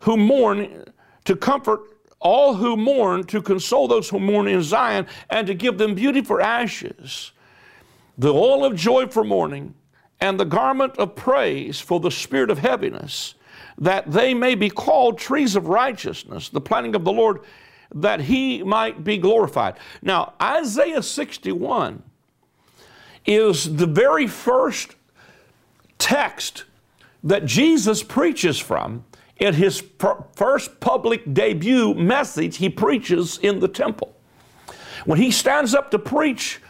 who 0.00 0.16
mourn, 0.16 0.84
to 1.24 1.36
comfort 1.36 1.80
all 2.26 2.54
who 2.54 2.76
mourn, 2.76 3.22
to 3.24 3.40
console 3.40 3.86
those 3.86 4.08
who 4.08 4.18
mourn 4.18 4.48
in 4.48 4.60
Zion, 4.60 5.06
and 5.30 5.46
to 5.46 5.54
give 5.54 5.78
them 5.78 5.94
beauty 5.94 6.22
for 6.22 6.40
ashes, 6.40 7.30
the 8.18 8.34
oil 8.34 8.64
of 8.64 8.74
joy 8.74 9.06
for 9.06 9.22
mourning, 9.22 9.74
and 10.20 10.40
the 10.40 10.44
garment 10.44 10.96
of 10.98 11.14
praise 11.14 11.78
for 11.78 12.00
the 12.00 12.10
spirit 12.10 12.50
of 12.50 12.58
heaviness, 12.58 13.34
that 13.78 14.10
they 14.10 14.34
may 14.34 14.56
be 14.56 14.68
called 14.68 15.18
trees 15.18 15.54
of 15.54 15.68
righteousness, 15.68 16.48
the 16.48 16.60
planting 16.60 16.96
of 16.96 17.04
the 17.04 17.12
Lord, 17.12 17.42
that 17.94 18.22
he 18.22 18.60
might 18.64 19.04
be 19.04 19.18
glorified. 19.18 19.76
Now, 20.02 20.32
Isaiah 20.42 21.02
61 21.02 22.02
is 23.24 23.76
the 23.76 23.86
very 23.86 24.26
first 24.26 24.96
text 25.98 26.64
that 27.22 27.44
Jesus 27.44 28.02
preaches 28.02 28.58
from 28.58 29.04
in 29.38 29.54
his 29.54 29.82
first 30.34 30.80
public 30.80 31.32
debut 31.32 31.94
message 31.94 32.56
he 32.56 32.68
preaches 32.68 33.38
in 33.38 33.60
the 33.60 33.68
temple. 33.68 34.14
When 35.04 35.18
he 35.18 35.30
stands 35.30 35.74
up 35.74 35.90
to 35.90 35.98
preach, 35.98 36.60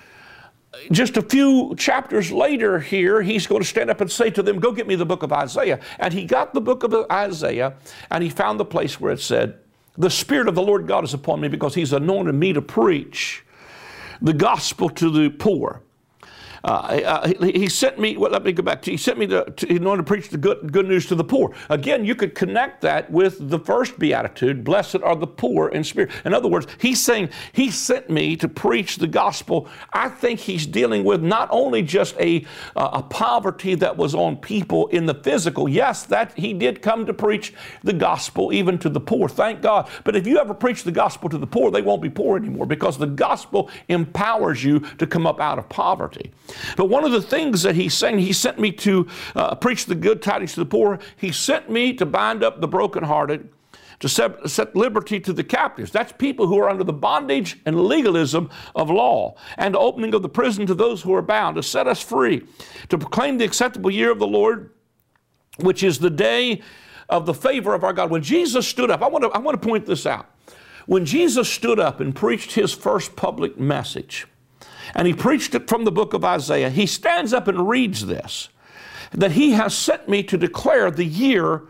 just 0.90 1.16
a 1.16 1.22
few 1.22 1.74
chapters 1.76 2.30
later 2.30 2.78
here, 2.80 3.22
he's 3.22 3.46
going 3.46 3.62
to 3.62 3.66
stand 3.66 3.90
up 3.90 4.00
and 4.00 4.10
say 4.10 4.30
to 4.30 4.42
them, 4.42 4.58
Go 4.58 4.72
get 4.72 4.86
me 4.86 4.94
the 4.94 5.06
book 5.06 5.22
of 5.22 5.32
Isaiah. 5.32 5.80
And 5.98 6.12
he 6.12 6.24
got 6.24 6.52
the 6.52 6.60
book 6.60 6.82
of 6.82 6.94
Isaiah 7.10 7.74
and 8.10 8.22
he 8.22 8.30
found 8.30 8.60
the 8.60 8.64
place 8.64 9.00
where 9.00 9.12
it 9.12 9.20
said, 9.20 9.58
The 9.96 10.10
Spirit 10.10 10.48
of 10.48 10.54
the 10.54 10.62
Lord 10.62 10.86
God 10.86 11.04
is 11.04 11.14
upon 11.14 11.40
me 11.40 11.48
because 11.48 11.74
he's 11.74 11.92
anointed 11.92 12.34
me 12.34 12.52
to 12.52 12.62
preach 12.62 13.44
the 14.20 14.32
gospel 14.32 14.90
to 14.90 15.10
the 15.10 15.30
poor. 15.30 15.82
Uh, 16.66 17.00
uh, 17.04 17.44
he 17.44 17.68
sent 17.68 17.96
me, 17.96 18.16
well, 18.16 18.32
let 18.32 18.42
me 18.42 18.50
go 18.50 18.60
back 18.60 18.82
to, 18.82 18.90
he 18.90 18.96
sent 18.96 19.16
me 19.18 19.26
to, 19.28 19.44
to, 19.52 19.72
in 19.72 19.86
order 19.86 20.02
to 20.02 20.06
preach 20.06 20.28
the 20.30 20.36
good, 20.36 20.72
good 20.72 20.88
news 20.88 21.06
to 21.06 21.14
the 21.14 21.22
poor. 21.22 21.54
Again, 21.70 22.04
you 22.04 22.16
could 22.16 22.34
connect 22.34 22.80
that 22.80 23.08
with 23.08 23.50
the 23.50 23.60
first 23.60 23.96
beatitude, 24.00 24.64
blessed 24.64 24.96
are 24.96 25.14
the 25.14 25.28
poor 25.28 25.68
in 25.68 25.84
spirit. 25.84 26.10
In 26.24 26.34
other 26.34 26.48
words, 26.48 26.66
he's 26.80 27.00
saying 27.00 27.30
he 27.52 27.70
sent 27.70 28.10
me 28.10 28.36
to 28.38 28.48
preach 28.48 28.96
the 28.96 29.06
gospel. 29.06 29.68
I 29.92 30.08
think 30.08 30.40
he's 30.40 30.66
dealing 30.66 31.04
with 31.04 31.22
not 31.22 31.48
only 31.52 31.82
just 31.82 32.16
a, 32.18 32.44
uh, 32.74 32.90
a 32.94 33.02
poverty 33.04 33.76
that 33.76 33.96
was 33.96 34.16
on 34.16 34.36
people 34.36 34.88
in 34.88 35.06
the 35.06 35.14
physical. 35.14 35.68
Yes, 35.68 36.02
that 36.06 36.36
he 36.36 36.52
did 36.52 36.82
come 36.82 37.06
to 37.06 37.14
preach 37.14 37.54
the 37.84 37.92
gospel 37.92 38.52
even 38.52 38.76
to 38.78 38.88
the 38.88 39.00
poor. 39.00 39.28
Thank 39.28 39.62
God. 39.62 39.88
But 40.02 40.16
if 40.16 40.26
you 40.26 40.40
ever 40.40 40.52
preach 40.52 40.82
the 40.82 40.90
gospel 40.90 41.28
to 41.28 41.38
the 41.38 41.46
poor, 41.46 41.70
they 41.70 41.82
won't 41.82 42.02
be 42.02 42.10
poor 42.10 42.36
anymore 42.36 42.66
because 42.66 42.98
the 42.98 43.06
gospel 43.06 43.70
empowers 43.86 44.64
you 44.64 44.80
to 44.98 45.06
come 45.06 45.28
up 45.28 45.40
out 45.40 45.60
of 45.60 45.68
poverty. 45.68 46.32
But 46.76 46.86
one 46.86 47.04
of 47.04 47.12
the 47.12 47.22
things 47.22 47.62
that 47.62 47.74
he's 47.74 47.94
saying, 47.94 48.18
he 48.18 48.32
sent 48.32 48.58
me 48.58 48.72
to 48.72 49.06
uh, 49.34 49.54
preach 49.54 49.86
the 49.86 49.94
good 49.94 50.22
tidings 50.22 50.54
to 50.54 50.60
the 50.60 50.66
poor. 50.66 50.98
He 51.16 51.32
sent 51.32 51.70
me 51.70 51.92
to 51.94 52.06
bind 52.06 52.42
up 52.42 52.60
the 52.60 52.68
brokenhearted, 52.68 53.48
to 54.00 54.08
set, 54.08 54.48
set, 54.50 54.76
liberty 54.76 55.18
to 55.20 55.32
the 55.32 55.44
captives. 55.44 55.90
That's 55.90 56.12
people 56.12 56.46
who 56.46 56.58
are 56.58 56.68
under 56.68 56.84
the 56.84 56.92
bondage 56.92 57.58
and 57.64 57.80
legalism 57.80 58.50
of 58.74 58.90
law, 58.90 59.36
and 59.56 59.74
the 59.74 59.78
opening 59.78 60.14
of 60.14 60.22
the 60.22 60.28
prison 60.28 60.66
to 60.66 60.74
those 60.74 61.02
who 61.02 61.14
are 61.14 61.22
bound, 61.22 61.56
to 61.56 61.62
set 61.62 61.86
us 61.86 62.02
free, 62.02 62.46
to 62.88 62.98
proclaim 62.98 63.38
the 63.38 63.44
acceptable 63.44 63.90
year 63.90 64.10
of 64.10 64.18
the 64.18 64.26
Lord, 64.26 64.70
which 65.60 65.82
is 65.82 65.98
the 65.98 66.10
day 66.10 66.60
of 67.08 67.24
the 67.24 67.32
favor 67.34 67.72
of 67.72 67.84
our 67.84 67.92
God. 67.92 68.10
When 68.10 68.22
Jesus 68.22 68.66
stood 68.66 68.90
up, 68.90 69.00
I 69.00 69.08
want 69.08 69.24
to, 69.24 69.30
I 69.30 69.38
want 69.38 69.60
to 69.60 69.66
point 69.66 69.86
this 69.86 70.04
out. 70.04 70.30
When 70.86 71.04
Jesus 71.04 71.48
stood 71.48 71.80
up 71.80 72.00
and 72.00 72.14
preached 72.14 72.52
his 72.52 72.72
first 72.72 73.16
public 73.16 73.58
message, 73.58 74.26
and 74.94 75.06
he 75.06 75.14
preached 75.14 75.54
it 75.54 75.68
from 75.68 75.84
the 75.84 75.92
book 75.92 76.14
of 76.14 76.24
Isaiah. 76.24 76.70
He 76.70 76.86
stands 76.86 77.32
up 77.32 77.48
and 77.48 77.68
reads 77.68 78.06
this 78.06 78.48
that 79.12 79.32
he 79.32 79.52
has 79.52 79.74
sent 79.74 80.08
me 80.08 80.22
to 80.24 80.36
declare 80.36 80.90
the 80.90 81.04
year 81.04 81.62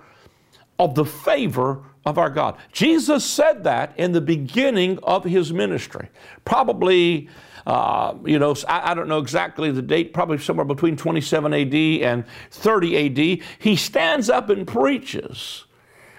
of 0.79 0.95
the 0.95 1.05
favor 1.05 1.83
of 2.05 2.19
our 2.19 2.31
God. 2.31 2.57
Jesus 2.73 3.25
said 3.25 3.65
that 3.65 3.93
in 3.99 4.13
the 4.13 4.21
beginning 4.21 4.99
of 5.03 5.25
his 5.25 5.53
ministry, 5.53 6.09
probably. 6.45 7.29
Uh, 7.67 8.15
you 8.25 8.39
know, 8.39 8.55
I, 8.69 8.93
I, 8.93 8.95
don't 8.95 9.09
know 9.09 9.19
exactly 9.19 9.73
the 9.73 9.83
date, 9.83 10.15
probably 10.15 10.39
somewhere 10.39 10.65
between 10.65 10.97
27 10.97 11.53
AD 11.53 11.75
and 11.75 12.25
30 12.53 13.41
AD. 13.41 13.45
He 13.59 13.75
stands 13.75 14.31
up 14.31 14.51
and 14.51 14.69
preaches 14.69 15.65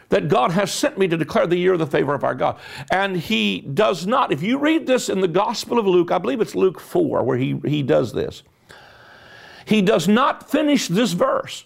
that 0.10 0.30
God 0.30 0.52
has 0.52 0.72
sent 0.72 0.98
me 0.98 1.08
to 1.08 1.18
declare 1.18 1.48
the 1.48 1.58
year 1.58 1.74
of 1.74 1.80
the 1.80 1.88
favor 1.88 2.14
of 2.14 2.24
our 2.24 2.36
God. 2.36 2.60
And 2.92 3.18
he 3.18 3.62
does 3.62 4.08
not, 4.08 4.32
if 4.32 4.42
you 4.42 4.58
read 4.58 4.88
this 4.88 5.10
in 5.10 5.20
the 5.20 5.28
Gospel 5.28 5.80
of 5.80 5.86
Luke, 5.86 6.12
I 6.12 6.18
believe 6.18 6.42
it's 6.42 6.56
Luke 6.56 6.80
4 6.80 7.24
where 7.24 7.38
he, 7.38 7.60
he 7.66 7.84
does 7.84 8.14
this, 8.14 8.44
he 9.66 9.82
does 9.82 10.08
not 10.08 10.50
finish 10.50 10.88
this 10.88 11.12
verse 11.12 11.66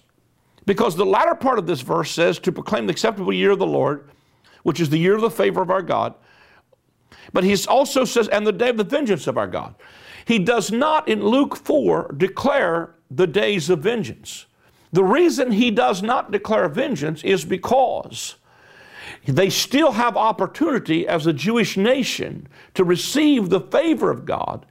because 0.65 0.95
the 0.95 1.05
latter 1.05 1.35
part 1.35 1.59
of 1.59 1.67
this 1.67 1.81
verse 1.81 2.11
says 2.11 2.39
to 2.39 2.51
proclaim 2.51 2.87
the 2.87 2.91
acceptable 2.91 3.33
year 3.33 3.51
of 3.51 3.59
the 3.59 3.67
Lord, 3.67 4.09
which 4.63 4.79
is 4.79 4.89
the 4.89 4.97
year 4.97 5.15
of 5.15 5.21
the 5.21 5.29
favor 5.29 5.61
of 5.61 5.69
our 5.69 5.81
God. 5.81 6.15
But 7.33 7.43
he 7.43 7.55
also 7.67 8.05
says, 8.05 8.27
and 8.27 8.45
the 8.45 8.51
day 8.51 8.69
of 8.69 8.77
the 8.77 8.83
vengeance 8.83 9.27
of 9.27 9.37
our 9.37 9.47
God. 9.47 9.75
He 10.25 10.39
does 10.39 10.71
not 10.71 11.07
in 11.07 11.23
Luke 11.23 11.55
4 11.55 12.15
declare 12.17 12.95
the 13.09 13.27
days 13.27 13.69
of 13.69 13.79
vengeance. 13.79 14.45
The 14.93 15.03
reason 15.03 15.51
he 15.51 15.71
does 15.71 16.01
not 16.01 16.31
declare 16.31 16.67
vengeance 16.67 17.23
is 17.23 17.45
because 17.45 18.35
they 19.25 19.49
still 19.49 19.93
have 19.93 20.17
opportunity 20.17 21.07
as 21.07 21.27
a 21.27 21.33
Jewish 21.33 21.77
nation 21.77 22.47
to 22.73 22.83
receive 22.83 23.49
the 23.49 23.61
favor 23.61 24.09
of 24.09 24.25
God 24.25 24.65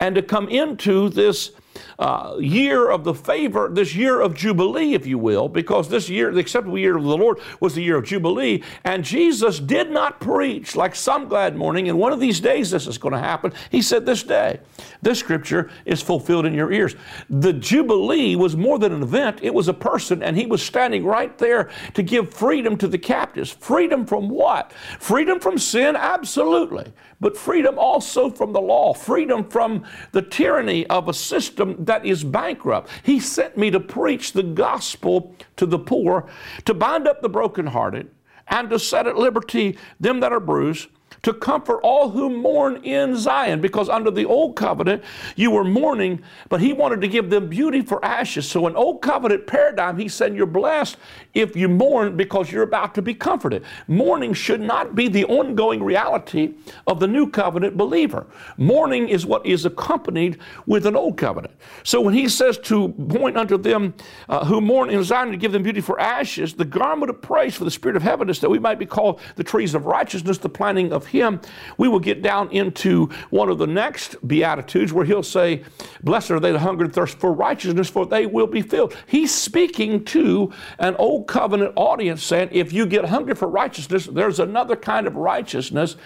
and 0.00 0.14
to 0.14 0.22
come 0.22 0.48
into 0.48 1.08
this 1.08 1.52
uh, 1.98 2.36
year 2.38 2.90
of 2.90 3.04
the 3.04 3.14
favor, 3.14 3.68
this 3.72 3.94
year 3.94 4.20
of 4.20 4.34
Jubilee, 4.34 4.94
if 4.94 5.06
you 5.06 5.18
will, 5.18 5.48
because 5.48 5.88
this 5.88 6.08
year, 6.08 6.32
the 6.32 6.40
acceptable 6.40 6.78
year 6.78 6.96
of 6.96 7.02
the 7.02 7.16
Lord, 7.16 7.38
was 7.60 7.74
the 7.74 7.82
year 7.82 7.96
of 7.96 8.04
Jubilee. 8.04 8.62
And 8.84 9.04
Jesus 9.04 9.58
did 9.58 9.90
not 9.90 10.20
preach 10.20 10.76
like 10.76 10.94
some 10.94 11.28
glad 11.28 11.56
morning, 11.56 11.88
and 11.88 11.98
one 11.98 12.12
of 12.12 12.20
these 12.20 12.40
days 12.40 12.70
this 12.70 12.86
is 12.86 12.98
going 12.98 13.14
to 13.14 13.18
happen. 13.18 13.52
He 13.70 13.82
said, 13.82 14.06
This 14.06 14.22
day, 14.22 14.60
this 15.02 15.18
scripture 15.18 15.70
is 15.84 16.02
fulfilled 16.02 16.46
in 16.46 16.54
your 16.54 16.72
ears. 16.72 16.94
The 17.30 17.52
Jubilee 17.52 18.36
was 18.36 18.56
more 18.56 18.78
than 18.78 18.92
an 18.92 19.02
event, 19.02 19.40
it 19.42 19.54
was 19.54 19.68
a 19.68 19.74
person, 19.74 20.22
and 20.22 20.36
he 20.36 20.46
was 20.46 20.62
standing 20.62 21.04
right 21.04 21.36
there 21.38 21.70
to 21.94 22.02
give 22.02 22.32
freedom 22.32 22.76
to 22.78 22.88
the 22.88 22.98
captives. 22.98 23.50
Freedom 23.50 24.06
from 24.06 24.28
what? 24.28 24.72
Freedom 24.98 25.40
from 25.40 25.58
sin? 25.58 25.96
Absolutely. 25.96 26.92
But 27.20 27.36
freedom 27.36 27.78
also 27.78 28.30
from 28.30 28.52
the 28.52 28.60
law, 28.60 28.92
freedom 28.92 29.48
from 29.48 29.84
the 30.12 30.22
tyranny 30.22 30.86
of 30.88 31.08
a 31.08 31.14
system 31.14 31.65
that 31.78 32.04
is 32.06 32.24
bankrupt. 32.24 32.90
He 33.02 33.20
sent 33.20 33.56
me 33.56 33.70
to 33.70 33.80
preach 33.80 34.32
the 34.32 34.42
gospel 34.42 35.34
to 35.56 35.66
the 35.66 35.78
poor, 35.78 36.28
to 36.64 36.74
bind 36.74 37.08
up 37.08 37.22
the 37.22 37.28
brokenhearted, 37.28 38.10
and 38.48 38.70
to 38.70 38.78
set 38.78 39.06
at 39.06 39.16
liberty 39.16 39.76
them 39.98 40.20
that 40.20 40.32
are 40.32 40.40
bruised 40.40 40.88
to 41.26 41.34
comfort 41.34 41.80
all 41.82 42.08
who 42.08 42.30
mourn 42.30 42.76
in 42.84 43.16
Zion. 43.16 43.60
Because 43.60 43.88
under 43.88 44.12
the 44.12 44.24
old 44.24 44.54
covenant, 44.54 45.02
you 45.34 45.50
were 45.50 45.64
mourning, 45.64 46.22
but 46.48 46.60
he 46.60 46.72
wanted 46.72 47.00
to 47.00 47.08
give 47.08 47.30
them 47.30 47.48
beauty 47.48 47.82
for 47.82 48.02
ashes. 48.04 48.48
So, 48.48 48.68
in 48.68 48.76
old 48.76 49.02
covenant 49.02 49.48
paradigm, 49.48 49.98
he 49.98 50.08
said, 50.08 50.36
You're 50.36 50.46
blessed 50.46 50.98
if 51.34 51.56
you 51.56 51.68
mourn 51.68 52.16
because 52.16 52.52
you're 52.52 52.62
about 52.62 52.94
to 52.94 53.02
be 53.02 53.12
comforted. 53.12 53.64
Mourning 53.88 54.34
should 54.34 54.60
not 54.60 54.94
be 54.94 55.08
the 55.08 55.24
ongoing 55.24 55.82
reality 55.82 56.54
of 56.86 57.00
the 57.00 57.08
new 57.08 57.28
covenant 57.28 57.76
believer. 57.76 58.28
Mourning 58.56 59.08
is 59.08 59.26
what 59.26 59.44
is 59.44 59.66
accompanied 59.66 60.38
with 60.64 60.86
an 60.86 60.94
old 60.94 61.16
covenant. 61.16 61.54
So, 61.82 62.00
when 62.00 62.14
he 62.14 62.28
says 62.28 62.56
to 62.58 62.90
point 62.90 63.36
unto 63.36 63.58
them 63.58 63.94
uh, 64.28 64.44
who 64.44 64.60
mourn 64.60 64.90
in 64.90 65.02
Zion 65.02 65.32
to 65.32 65.36
give 65.36 65.50
them 65.50 65.64
beauty 65.64 65.80
for 65.80 65.98
ashes, 65.98 66.54
the 66.54 66.64
garment 66.64 67.10
of 67.10 67.20
praise 67.20 67.56
for 67.56 67.64
the 67.64 67.70
spirit 67.72 67.96
of 67.96 68.04
heaviness, 68.04 68.38
that 68.38 68.50
we 68.50 68.60
might 68.60 68.78
be 68.78 68.86
called 68.86 69.20
the 69.34 69.42
trees 69.42 69.74
of 69.74 69.86
righteousness, 69.86 70.38
the 70.38 70.48
planting 70.48 70.92
of 70.92 71.04
him, 71.20 71.40
we 71.78 71.88
will 71.88 72.00
get 72.00 72.22
down 72.22 72.50
into 72.50 73.08
one 73.30 73.48
of 73.48 73.58
the 73.58 73.66
next 73.66 74.16
Beatitudes 74.26 74.92
where 74.92 75.04
he'll 75.04 75.22
say, 75.22 75.64
Blessed 76.02 76.30
are 76.30 76.40
they 76.40 76.52
that 76.52 76.58
hunger 76.58 76.84
and 76.84 76.94
thirst 76.94 77.18
for 77.18 77.32
righteousness, 77.32 77.88
for 77.88 78.06
they 78.06 78.26
will 78.26 78.46
be 78.46 78.62
filled. 78.62 78.96
He's 79.06 79.34
speaking 79.34 80.04
to 80.06 80.52
an 80.78 80.96
old 80.96 81.26
covenant 81.26 81.72
audience 81.76 82.22
saying, 82.22 82.50
If 82.52 82.72
you 82.72 82.86
get 82.86 83.04
hungry 83.06 83.34
for 83.34 83.48
righteousness, 83.48 84.06
there's 84.06 84.40
another 84.40 84.76
kind 84.76 85.06
of 85.06 85.16
righteousness 85.16 85.96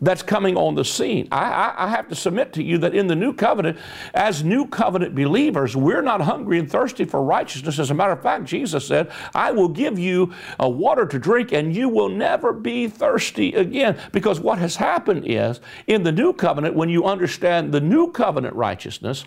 that's 0.00 0.22
coming 0.22 0.56
on 0.56 0.74
the 0.74 0.84
scene. 0.84 1.28
I, 1.30 1.44
I, 1.44 1.84
I, 1.84 1.88
have 1.88 2.08
to 2.08 2.14
submit 2.14 2.52
to 2.54 2.62
you 2.62 2.78
that 2.78 2.94
in 2.94 3.06
the 3.06 3.16
new 3.16 3.32
covenant, 3.32 3.78
as 4.14 4.42
new 4.42 4.66
covenant 4.66 5.14
believers, 5.14 5.76
we're 5.76 6.02
not 6.02 6.20
hungry 6.20 6.58
and 6.58 6.70
thirsty 6.70 7.04
for 7.04 7.22
righteousness. 7.22 7.78
As 7.78 7.90
a 7.90 7.94
matter 7.94 8.12
of 8.12 8.22
fact, 8.22 8.44
Jesus 8.44 8.86
said, 8.86 9.10
I 9.34 9.52
will 9.52 9.68
give 9.68 9.98
you 9.98 10.32
a 10.58 10.68
water 10.68 11.06
to 11.06 11.18
drink 11.18 11.52
and 11.52 11.74
you 11.74 11.88
will 11.88 12.08
never 12.08 12.52
be 12.52 12.88
thirsty 12.88 13.52
again. 13.52 13.98
Because 14.12 14.40
what 14.40 14.58
has 14.58 14.76
happened 14.76 15.24
is, 15.26 15.60
in 15.86 16.02
the 16.02 16.12
new 16.12 16.32
covenant, 16.32 16.74
when 16.74 16.88
you 16.88 17.04
understand 17.04 17.72
the 17.72 17.80
new 17.80 18.10
covenant 18.10 18.54
righteousness, 18.54 19.24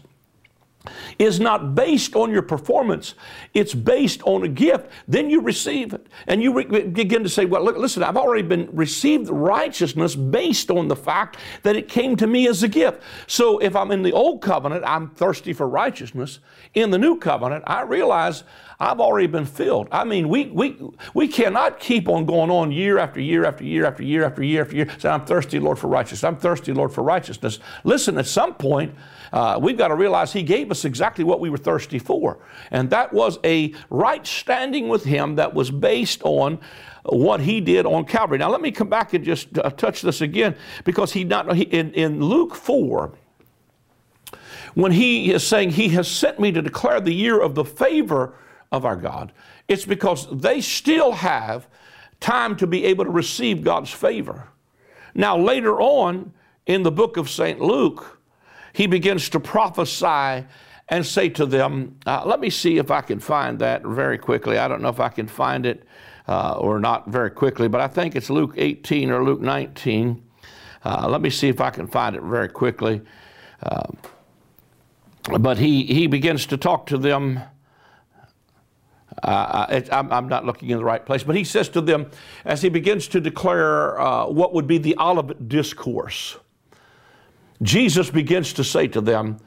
is 1.17 1.39
not 1.39 1.75
based 1.75 2.15
on 2.15 2.31
your 2.31 2.41
performance, 2.41 3.15
it's 3.53 3.73
based 3.73 4.21
on 4.23 4.43
a 4.43 4.47
gift. 4.47 4.89
Then 5.07 5.29
you 5.29 5.41
receive 5.41 5.93
it. 5.93 6.07
And 6.27 6.41
you 6.43 6.53
re- 6.53 6.83
begin 6.83 7.23
to 7.23 7.29
say, 7.29 7.45
Well, 7.45 7.63
look, 7.63 7.77
listen, 7.77 8.03
I've 8.03 8.17
already 8.17 8.43
been 8.43 8.69
received 8.71 9.29
righteousness 9.29 10.15
based 10.15 10.69
on 10.69 10.87
the 10.87 10.95
fact 10.95 11.37
that 11.63 11.75
it 11.75 11.87
came 11.87 12.15
to 12.17 12.27
me 12.27 12.47
as 12.47 12.63
a 12.63 12.67
gift. 12.67 13.01
So 13.27 13.59
if 13.59 13.75
I'm 13.75 13.91
in 13.91 14.03
the 14.03 14.11
old 14.11 14.41
covenant, 14.41 14.83
I'm 14.85 15.09
thirsty 15.09 15.53
for 15.53 15.67
righteousness. 15.67 16.39
In 16.73 16.91
the 16.91 16.97
new 16.97 17.17
covenant, 17.17 17.63
I 17.67 17.81
realize 17.81 18.43
I've 18.79 18.99
already 18.99 19.27
been 19.27 19.45
filled. 19.45 19.87
I 19.91 20.03
mean, 20.03 20.27
we, 20.27 20.47
we, 20.47 20.77
we 21.13 21.27
cannot 21.27 21.79
keep 21.79 22.09
on 22.09 22.25
going 22.25 22.49
on 22.49 22.71
year 22.71 22.97
after 22.97 23.21
year 23.21 23.45
after 23.45 23.63
year 23.63 23.85
after 23.85 24.03
year 24.03 24.25
after 24.25 24.43
year 24.43 24.61
after 24.61 24.75
year. 24.75 24.89
Say, 24.99 25.09
I'm 25.09 25.25
thirsty, 25.25 25.59
Lord, 25.59 25.79
for 25.79 25.87
righteousness. 25.87 26.23
I'm 26.23 26.35
thirsty, 26.35 26.73
Lord, 26.73 26.91
for 26.91 27.03
righteousness. 27.03 27.59
Listen, 27.83 28.17
at 28.17 28.25
some 28.25 28.55
point, 28.55 28.93
uh, 29.33 29.59
we've 29.61 29.77
got 29.77 29.89
to 29.89 29.95
realize 29.95 30.31
He 30.31 30.43
gave 30.43 30.71
us 30.71 30.85
exactly 30.85 31.25
what 31.25 31.41
we 31.41 31.49
were 31.49 31.57
thirsty 31.57 31.99
for. 31.99 32.39
And 32.71 32.89
that 32.91 33.11
was 33.11 33.37
a 33.43 33.73
right 33.89 34.25
standing 34.25 34.87
with 34.87 35.03
Him 35.03 35.35
that 35.35 35.53
was 35.53 35.69
based 35.69 36.21
on 36.23 36.59
what 37.03 37.41
he 37.41 37.59
did 37.59 37.85
on 37.85 38.05
Calvary. 38.05 38.37
Now, 38.37 38.49
let 38.49 38.61
me 38.61 38.71
come 38.71 38.89
back 38.89 39.13
and 39.13 39.23
just 39.23 39.57
uh, 39.57 39.69
touch 39.71 40.01
this 40.01 40.21
again 40.21 40.55
because 40.85 41.13
he 41.13 41.23
not 41.23 41.53
he, 41.55 41.63
in, 41.63 41.93
in 41.93 42.21
Luke 42.21 42.55
4, 42.55 43.13
when 44.73 44.91
he 44.91 45.31
is 45.31 45.45
saying 45.45 45.71
he 45.71 45.89
has 45.89 46.07
sent 46.07 46.39
me 46.39 46.51
to 46.51 46.61
declare 46.61 46.99
the 46.99 47.13
year 47.13 47.39
of 47.39 47.55
the 47.55 47.65
favor 47.65 48.35
of 48.71 48.85
our 48.85 48.95
God, 48.95 49.31
it's 49.67 49.85
because 49.85 50.27
they 50.31 50.61
still 50.61 51.11
have 51.11 51.67
time 52.19 52.55
to 52.55 52.65
be 52.65 52.85
able 52.85 53.03
to 53.03 53.11
receive 53.11 53.63
God's 53.63 53.91
favor. 53.91 54.47
Now, 55.13 55.37
later 55.37 55.79
on 55.79 56.33
in 56.65 56.83
the 56.83 56.91
book 56.91 57.17
of 57.17 57.29
St. 57.29 57.59
Luke, 57.59 58.19
he 58.73 58.87
begins 58.87 59.29
to 59.29 59.39
prophesy 59.39 60.45
and 60.89 61.05
say 61.05 61.29
to 61.29 61.45
them, 61.45 61.97
uh, 62.05 62.23
let 62.25 62.39
me 62.39 62.49
see 62.49 62.77
if 62.77 62.91
I 62.91 63.01
can 63.01 63.19
find 63.19 63.59
that 63.59 63.83
very 63.83 64.17
quickly. 64.17 64.57
I 64.57 64.67
don't 64.67 64.81
know 64.81 64.89
if 64.89 64.99
I 64.99 65.09
can 65.09 65.27
find 65.27 65.65
it 65.65 65.87
uh, 66.27 66.57
or 66.57 66.79
not 66.79 67.07
very 67.07 67.29
quickly, 67.29 67.67
but 67.67 67.79
I 67.79 67.87
think 67.87 68.15
it's 68.15 68.29
Luke 68.29 68.55
18 68.57 69.11
or 69.11 69.23
Luke 69.23 69.41
19. 69.41 70.21
Uh, 70.83 71.07
let 71.07 71.21
me 71.21 71.29
see 71.29 71.47
if 71.47 71.61
I 71.61 71.69
can 71.69 71.87
find 71.87 72.15
it 72.15 72.23
very 72.23 72.49
quickly. 72.49 73.01
Uh, 73.61 73.87
but 75.39 75.57
he, 75.57 75.85
he 75.85 76.07
begins 76.07 76.45
to 76.47 76.57
talk 76.57 76.87
to 76.87 76.97
them. 76.97 77.39
Uh, 79.21 79.81
I'm, 79.91 80.11
I'm, 80.11 80.27
not 80.27 80.45
looking 80.45 80.71
in 80.71 80.79
the 80.79 80.83
right 80.83 81.05
place, 81.05 81.23
but 81.23 81.35
he 81.35 81.43
says 81.43 81.69
to 81.69 81.81
them 81.81 82.11
as 82.43 82.61
he 82.61 82.67
begins 82.67 83.07
to 83.09 83.21
declare 83.21 83.99
uh, 84.01 84.25
what 84.27 84.53
would 84.53 84.67
be 84.67 84.79
the 84.79 84.97
Olivet 84.99 85.47
Discourse. 85.47 86.37
Jesus 87.63 88.09
begins 88.09 88.53
to 88.53 88.63
say 88.63 88.87
to 88.89 89.01
them, 89.01 89.39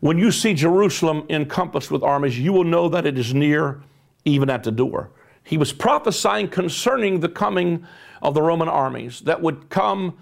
When 0.00 0.18
you 0.18 0.30
see 0.30 0.54
Jerusalem 0.54 1.26
encompassed 1.28 1.90
with 1.90 2.02
armies, 2.02 2.38
you 2.38 2.52
will 2.52 2.64
know 2.64 2.88
that 2.88 3.04
it 3.04 3.18
is 3.18 3.34
near, 3.34 3.82
even 4.24 4.48
at 4.48 4.64
the 4.64 4.72
door. 4.72 5.10
He 5.42 5.58
was 5.58 5.72
prophesying 5.72 6.48
concerning 6.48 7.20
the 7.20 7.28
coming 7.28 7.86
of 8.22 8.34
the 8.34 8.42
Roman 8.42 8.68
armies 8.68 9.20
that 9.20 9.42
would 9.42 9.68
come 9.68 10.16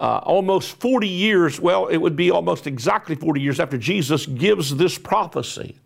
uh, 0.00 0.18
almost 0.22 0.80
40 0.80 1.06
years, 1.06 1.60
well, 1.60 1.86
it 1.86 1.98
would 1.98 2.16
be 2.16 2.30
almost 2.30 2.66
exactly 2.66 3.14
40 3.14 3.40
years 3.40 3.60
after 3.60 3.76
Jesus 3.76 4.24
gives 4.24 4.76
this 4.76 4.96
prophecy. 4.96 5.76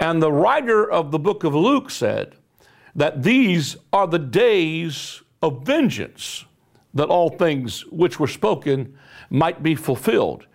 And 0.00 0.20
the 0.20 0.32
writer 0.32 0.90
of 0.90 1.12
the 1.12 1.18
book 1.18 1.44
of 1.44 1.54
Luke 1.54 1.90
said 1.90 2.34
that 2.96 3.22
these 3.22 3.76
are 3.92 4.08
the 4.08 4.18
days 4.18 5.22
of 5.42 5.64
vengeance, 5.64 6.44
that 6.94 7.08
all 7.08 7.30
things 7.30 7.82
which 7.86 8.18
were 8.18 8.26
spoken 8.28 8.96
might 9.30 9.62
be 9.62 9.74
fulfilled. 9.74 10.46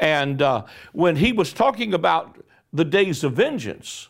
And 0.00 0.40
uh, 0.40 0.64
when 0.92 1.16
he 1.16 1.32
was 1.32 1.52
talking 1.52 1.94
about 1.94 2.38
the 2.72 2.84
days 2.84 3.24
of 3.24 3.34
vengeance, 3.34 4.08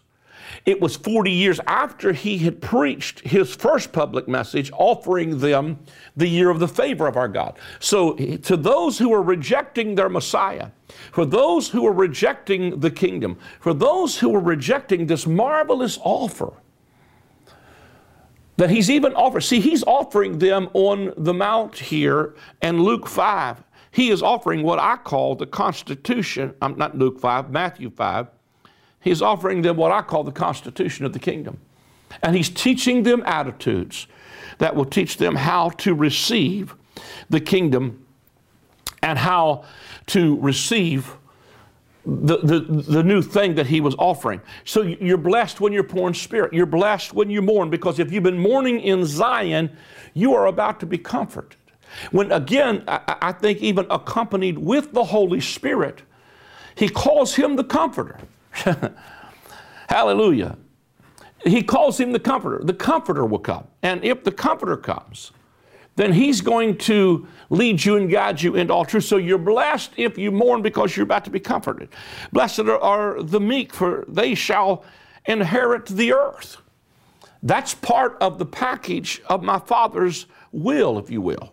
it 0.67 0.81
was 0.81 0.97
40 0.97 1.31
years 1.31 1.61
after 1.67 2.12
he 2.12 2.39
had 2.39 2.61
preached 2.61 3.21
his 3.21 3.55
first 3.55 3.93
public 3.93 4.29
message, 4.29 4.71
offering 4.73 5.39
them 5.39 5.79
the 6.17 6.29
year 6.29 6.51
of 6.51 6.61
the 6.61 6.69
favor 6.69 7.07
of 7.07 7.17
our 7.17 7.29
God. 7.29 7.59
So, 7.81 8.15
to 8.15 8.57
those 8.57 8.99
who 8.99 9.12
are 9.12 9.23
rejecting 9.23 9.95
their 9.95 10.09
Messiah, 10.09 10.69
for 11.11 11.25
those 11.25 11.71
who 11.71 11.87
are 11.87 11.93
rejecting 11.93 12.81
the 12.81 12.91
kingdom, 12.91 13.39
for 13.61 13.73
those 13.73 14.19
who 14.19 14.35
are 14.35 14.41
rejecting 14.41 15.07
this 15.07 15.27
marvelous 15.27 15.99
offer, 16.03 16.53
that 18.62 18.71
he's 18.71 18.88
even 18.88 19.12
offered. 19.14 19.40
See, 19.40 19.59
he's 19.59 19.83
offering 19.83 20.38
them 20.38 20.71
on 20.73 21.12
the 21.16 21.35
mount 21.35 21.76
here 21.76 22.37
in 22.62 22.81
Luke 22.81 23.09
5. 23.09 23.61
He 23.90 24.11
is 24.11 24.23
offering 24.23 24.62
what 24.62 24.78
I 24.78 24.99
call 24.99 25.35
the 25.35 25.47
Constitution, 25.47 26.54
I'm 26.62 26.78
not 26.78 26.97
Luke 26.97 27.19
5, 27.19 27.50
Matthew 27.50 27.90
5. 27.90 28.28
He's 29.00 29.21
offering 29.21 29.62
them 29.62 29.76
what 29.76 29.90
I 29.90 30.00
call 30.00 30.23
the 30.23 30.31
Constitution 30.31 31.04
of 31.04 31.12
the 31.12 31.19
kingdom. 31.19 31.59
And 32.23 32.37
he's 32.37 32.49
teaching 32.49 33.02
them 33.02 33.25
attitudes 33.26 34.07
that 34.59 34.76
will 34.76 34.85
teach 34.85 35.16
them 35.16 35.35
how 35.35 35.71
to 35.71 35.92
receive 35.92 36.76
the 37.28 37.40
kingdom 37.40 38.07
and 39.02 39.19
how 39.19 39.64
to 40.07 40.38
receive 40.38 41.16
the, 42.04 42.38
the, 42.38 42.61
the 42.61 43.02
new 43.02 43.23
thing 43.23 43.54
that 43.54 43.66
he 43.66 43.80
was 43.80 43.94
offering. 43.99 44.40
So 44.64 44.82
you're 44.82 45.16
blessed 45.16 45.61
when 45.61 45.73
you're 45.73 45.85
poor 45.85 46.09
in 46.09 46.14
spirit. 46.14 46.52
You're 46.52 46.66
blessed 46.66 47.12
when 47.12 47.30
you 47.30 47.42
mourn 47.42 47.71
because 47.71 47.99
if 47.99 48.11
you've 48.11 48.25
been 48.25 48.38
mourning 48.38 48.80
in 48.80 49.04
Zion, 49.04 49.76
you 50.14 50.35
are 50.35 50.47
about 50.47 50.80
to 50.80 50.87
be 50.87 50.99
comforted. 50.99 51.56
When 52.11 52.32
again, 52.32 52.85
I, 52.88 53.16
I 53.23 53.32
think 53.32 53.61
even 53.61 53.87
accompanied 53.90 54.59
with 54.59 54.92
the 54.92 55.04
Holy 55.04 55.40
Spirit, 55.40 56.02
he 56.75 56.88
calls 56.88 57.35
him 57.35 57.56
the 57.56 57.64
comforter. 57.64 58.18
Hallelujah. 59.88 60.56
He 61.44 61.62
calls 61.62 62.00
him 62.00 62.12
the 62.12 62.21
comforter. 62.21 62.64
The 62.64 62.75
comforter 62.75 63.26
will 63.26 63.38
come. 63.38 63.66
And 63.82 64.04
if 64.04 64.25
the 64.25 64.32
comforter 64.32 64.76
comes, 64.76 65.32
then 65.96 66.12
he's 66.12 66.40
going 66.40 66.78
to 66.78 67.26
lead 67.50 67.84
you 67.84 67.96
and 67.96 68.11
guide 68.11 68.40
you 68.40 68.56
into 68.56 68.72
all 68.72 68.84
truth. 68.84 69.04
So 69.04 69.18
you're 69.18 69.38
blessed 69.38 69.92
if 69.96 70.16
you 70.16 70.30
mourn 70.30 70.62
because 70.62 70.96
you're 70.96 71.04
about 71.04 71.25
to 71.25 71.30
be 71.30 71.40
comforted. 71.40 71.90
Blessed 72.32 72.61
are 72.61 73.22
the 73.22 73.40
meek, 73.40 73.75
for 73.75 74.04
they 74.08 74.34
shall 74.34 74.84
inherit 75.26 75.87
the 75.87 76.12
earth. 76.12 76.56
That's 77.42 77.75
part 77.75 78.16
of 78.20 78.38
the 78.38 78.46
package 78.46 79.20
of 79.26 79.42
my 79.42 79.58
Father's 79.58 80.26
will, 80.52 80.99
if 80.99 81.11
you 81.11 81.20
will. 81.20 81.52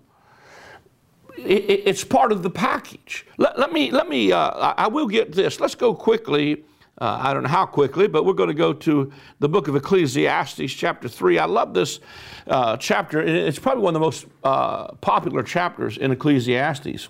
It's 1.37 2.03
part 2.03 2.31
of 2.31 2.43
the 2.43 2.49
package. 2.49 3.25
Let, 3.37 3.57
let 3.57 3.71
me, 3.71 3.91
let 3.91 4.09
me 4.09 4.31
uh, 4.31 4.73
I 4.77 4.87
will 4.87 5.07
get 5.07 5.31
this. 5.31 5.59
Let's 5.59 5.75
go 5.75 5.93
quickly 5.93 6.63
uh, 6.99 7.17
I 7.21 7.33
don't 7.33 7.43
know 7.43 7.49
how 7.49 7.65
quickly, 7.65 8.07
but 8.07 8.25
we're 8.25 8.33
going 8.33 8.49
to 8.49 8.53
go 8.53 8.73
to 8.73 9.11
the 9.39 9.47
book 9.47 9.69
of 9.69 9.75
Ecclesiastes, 9.75 10.73
chapter 10.73 11.07
3. 11.07 11.39
I 11.39 11.45
love 11.45 11.73
this 11.73 12.01
uh, 12.47 12.75
chapter. 12.75 13.21
It's 13.21 13.59
probably 13.59 13.83
one 13.83 13.95
of 13.95 14.01
the 14.01 14.05
most 14.05 14.25
uh, 14.43 14.87
popular 14.95 15.41
chapters 15.41 15.97
in 15.97 16.11
Ecclesiastes. 16.11 17.07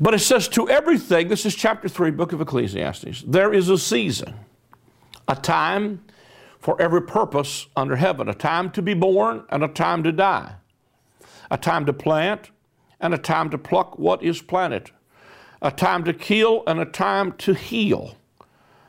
But 0.00 0.14
it 0.14 0.20
says, 0.20 0.48
To 0.48 0.68
everything, 0.68 1.28
this 1.28 1.44
is 1.44 1.54
chapter 1.54 1.88
3, 1.88 2.10
book 2.12 2.32
of 2.32 2.40
Ecclesiastes, 2.40 3.22
there 3.26 3.52
is 3.52 3.68
a 3.68 3.76
season, 3.76 4.34
a 5.28 5.36
time 5.36 6.02
for 6.58 6.80
every 6.80 7.02
purpose 7.02 7.66
under 7.76 7.96
heaven, 7.96 8.30
a 8.30 8.34
time 8.34 8.70
to 8.70 8.82
be 8.82 8.94
born 8.94 9.44
and 9.50 9.62
a 9.62 9.68
time 9.68 10.02
to 10.04 10.12
die, 10.12 10.54
a 11.50 11.58
time 11.58 11.84
to 11.84 11.92
plant 11.92 12.50
and 12.98 13.12
a 13.12 13.18
time 13.18 13.50
to 13.50 13.58
pluck 13.58 13.98
what 13.98 14.22
is 14.22 14.40
planted 14.40 14.90
a 15.62 15.70
time 15.70 16.04
to 16.04 16.12
kill 16.12 16.62
and 16.66 16.80
a 16.80 16.84
time 16.84 17.32
to 17.32 17.54
heal, 17.54 18.16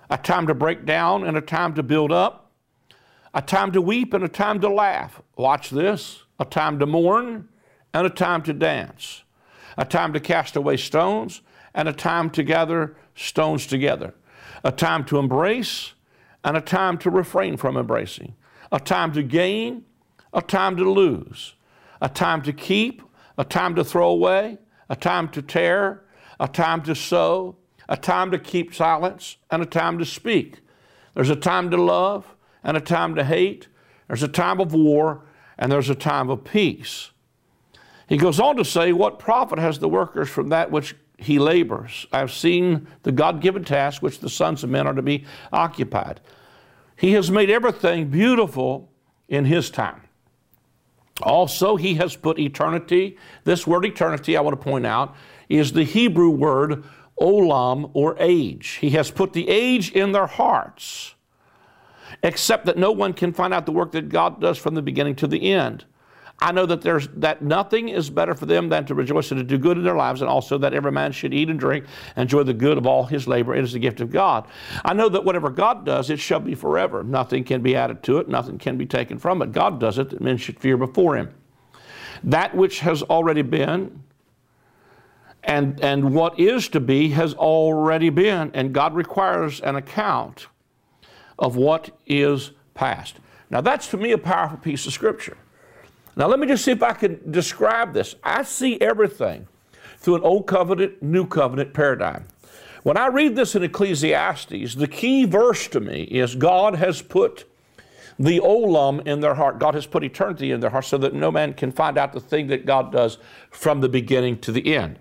a 0.10 0.18
time 0.18 0.48
to 0.48 0.54
break 0.54 0.86
down 0.86 1.24
and 1.26 1.38
a 1.38 1.42
time 1.42 1.74
to 1.74 1.84
build 1.84 2.12
up, 2.12 2.52
a 3.34 3.42
time 3.42 3.72
to 3.72 3.82
weep 3.82 4.14
and 4.14 4.24
a 4.24 4.30
time 4.30 4.60
to 4.62 4.70
laugh. 4.70 5.22
Watch 5.36 5.70
this 5.70 6.24
a 6.40 6.46
time 6.46 6.80
to 6.80 6.86
mourn 6.86 7.48
and 7.94 8.08
a 8.08 8.10
time 8.10 8.42
to 8.42 8.54
dance, 8.54 9.24
a 9.78 9.86
time 9.86 10.12
to 10.14 10.20
cast 10.20 10.56
away 10.56 10.76
stones 10.76 11.42
and 11.74 11.88
a 11.88 11.94
time 11.94 12.30
to 12.32 12.44
gather 12.44 12.96
stones 13.16 13.68
together, 13.68 14.14
a 14.64 14.72
time 14.72 15.06
to 15.06 15.20
embrace 15.20 15.94
and 16.44 16.58
a 16.58 16.62
time 16.62 16.98
to 16.98 17.10
refrain 17.10 17.58
from 17.58 17.78
embracing, 17.78 18.34
a 18.72 18.80
time 18.80 19.14
to 19.14 19.22
gain, 19.22 19.86
a 20.34 20.42
time 20.42 20.76
to 20.78 20.90
lose, 20.90 21.54
a 22.02 22.10
time 22.10 22.42
to 22.42 22.52
keep, 22.52 23.04
a 23.38 23.44
time 23.44 23.76
to 23.76 23.84
throw 23.84 24.10
away, 24.10 24.58
a 24.90 24.96
time 24.96 25.30
to 25.30 25.42
tear, 25.42 26.04
a 26.42 26.48
time 26.48 26.82
to 26.82 26.96
sow, 26.96 27.56
a 27.88 27.96
time 27.96 28.32
to 28.32 28.40
keep 28.40 28.74
silence, 28.74 29.38
and 29.52 29.62
a 29.62 29.66
time 29.66 30.00
to 30.00 30.06
speak. 30.06 30.60
There's 31.14 31.30
a 31.30 31.36
time 31.36 31.70
to 31.70 31.78
love 31.78 32.36
and 32.64 32.76
a 32.76 32.82
time 32.82 33.14
to 33.16 33.24
hate. 33.24 33.68
There's 34.08 34.24
a 34.24 34.28
time 34.28 34.60
of 34.60 34.74
war 34.74 35.24
and 35.58 35.72
there's 35.72 35.90
a 35.90 35.96
time 35.96 36.30
of 36.32 36.44
peace. 36.44 37.12
He 38.10 38.18
goes 38.18 38.40
on 38.40 38.58
to 38.58 38.66
say, 38.66 38.92
What 38.92 39.20
profit 39.20 39.60
has 39.60 39.78
the 39.78 39.88
workers 39.88 40.30
from 40.30 40.50
that 40.50 40.72
which 40.72 40.96
he 41.18 41.38
labors? 41.38 42.08
I've 42.12 42.32
seen 42.32 42.88
the 43.04 43.12
God 43.12 43.40
given 43.40 43.64
task 43.64 44.02
which 44.02 44.20
the 44.20 44.30
sons 44.30 44.64
of 44.64 44.72
men 44.72 44.88
are 44.88 44.96
to 44.96 45.04
be 45.04 45.26
occupied. 45.54 46.22
He 46.96 47.14
has 47.14 47.30
made 47.30 47.52
everything 47.52 48.10
beautiful 48.10 48.92
in 49.30 49.46
his 49.46 49.70
time. 49.70 50.02
Also, 51.22 51.76
he 51.76 51.96
has 51.96 52.16
put 52.16 52.40
eternity, 52.40 53.18
this 53.44 53.68
word 53.68 53.86
eternity, 53.86 54.36
I 54.36 54.42
want 54.42 54.60
to 54.60 54.64
point 54.64 54.88
out, 54.88 55.16
is 55.58 55.74
the 55.74 55.84
Hebrew 55.84 56.30
word 56.30 56.84
olam 57.20 57.92
or 57.94 58.16
age. 58.20 58.78
He 58.82 58.92
has 58.92 59.12
put 59.12 59.34
the 59.34 59.48
age 59.48 59.92
in 59.92 60.12
their 60.12 60.28
hearts, 60.28 61.16
except 62.24 62.66
that 62.66 62.78
no 62.78 62.92
one 62.92 63.14
can 63.14 63.32
find 63.32 63.54
out 63.54 63.66
the 63.66 63.72
work 63.72 63.92
that 63.92 64.10
God 64.10 64.42
does 64.42 64.58
from 64.58 64.76
the 64.76 64.82
beginning 64.82 65.16
to 65.18 65.28
the 65.28 65.54
end. 65.54 65.86
I 66.44 66.52
know 66.52 66.66
that 66.66 66.82
there's 66.82 67.08
that 67.18 67.44
nothing 67.44 67.90
is 67.90 68.10
better 68.10 68.34
for 68.34 68.48
them 68.48 68.70
than 68.70 68.86
to 68.88 68.96
rejoice 68.96 69.30
and 69.30 69.38
to 69.38 69.44
do 69.44 69.60
good 69.60 69.78
in 69.78 69.84
their 69.84 69.96
lives, 69.96 70.22
and 70.22 70.30
also 70.30 70.58
that 70.58 70.74
every 70.74 70.92
man 70.92 71.12
should 71.12 71.36
eat 71.36 71.52
and 71.52 71.60
drink 71.60 71.86
and 72.16 72.24
enjoy 72.24 72.42
the 72.42 72.54
good 72.54 72.80
of 72.80 72.88
all 72.88 73.06
his 73.06 73.28
labor. 73.28 73.54
It 73.54 73.64
is 73.64 73.74
the 73.74 73.80
gift 73.80 74.02
of 74.02 74.12
God. 74.12 74.48
I 74.84 74.94
know 74.94 75.08
that 75.10 75.24
whatever 75.24 75.52
God 75.52 75.86
does, 75.86 76.10
it 76.10 76.20
shall 76.20 76.40
be 76.40 76.56
forever. 76.56 77.04
Nothing 77.04 77.44
can 77.44 77.62
be 77.62 77.76
added 77.76 78.02
to 78.04 78.18
it, 78.18 78.28
nothing 78.28 78.58
can 78.58 78.76
be 78.76 78.88
taken 78.88 79.20
from 79.20 79.44
it. 79.44 79.52
God 79.52 79.80
does 79.80 80.00
it 80.00 80.10
that 80.10 80.22
men 80.22 80.38
should 80.38 80.60
fear 80.60 80.78
before 80.78 81.16
him. 81.16 81.32
That 82.24 82.56
which 82.56 82.80
has 82.80 83.04
already 83.04 83.44
been 83.44 84.02
and, 85.44 85.80
and 85.82 86.14
what 86.14 86.40
is 86.40 86.68
to 86.70 86.80
be 86.80 87.10
has 87.10 87.34
already 87.34 88.10
been, 88.10 88.52
and 88.54 88.74
God 88.74 88.94
requires 88.94 89.60
an 89.62 89.76
account 89.76 90.48
of 91.40 91.56
what 91.56 91.90
is 92.06 92.52
past. 92.74 93.16
Now, 93.50 93.62
that's 93.62 93.88
to 93.88 93.98
me 93.98 94.12
a 94.12 94.18
powerful 94.18 94.58
piece 94.58 94.86
of 94.86 94.94
scripture. 94.94 95.38
Now, 96.16 96.28
let 96.28 96.40
me 96.40 96.48
just 96.48 96.64
see 96.64 96.72
if 96.72 96.84
I 96.84 96.94
can 96.94 97.32
describe 97.32 97.94
this. 97.94 98.16
I 98.24 98.44
see 98.44 98.80
everything 98.80 99.48
through 99.98 100.16
an 100.16 100.24
old 100.24 100.48
covenant, 100.48 101.02
new 101.02 101.26
covenant 101.26 101.74
paradigm. 101.74 102.26
When 102.84 102.98
I 102.98 103.08
read 103.08 103.36
this 103.36 103.56
in 103.56 103.64
Ecclesiastes, 103.64 104.76
the 104.76 104.88
key 104.88 105.26
verse 105.26 105.68
to 105.70 105.80
me 105.80 106.04
is 106.04 106.36
God 106.36 106.76
has 106.76 107.02
put 107.02 107.46
the 108.18 108.40
olam 108.40 109.06
in 109.08 109.20
their 109.20 109.36
heart. 109.36 109.60
God 109.60 109.76
has 109.76 109.86
put 109.86 110.04
eternity 110.04 110.52
in 110.52 110.60
their 110.60 110.70
heart 110.70 110.86
so 110.86 110.98
that 110.98 111.14
no 111.14 111.32
man 111.32 111.54
can 111.54 111.72
find 111.72 111.98
out 111.98 112.14
the 112.14 112.20
thing 112.20 112.48
that 112.48 112.66
God 112.66 112.92
does 112.92 113.18
from 113.50 113.82
the 113.82 113.90
beginning 113.90 114.40
to 114.40 114.52
the 114.52 114.76
end. 114.76 114.98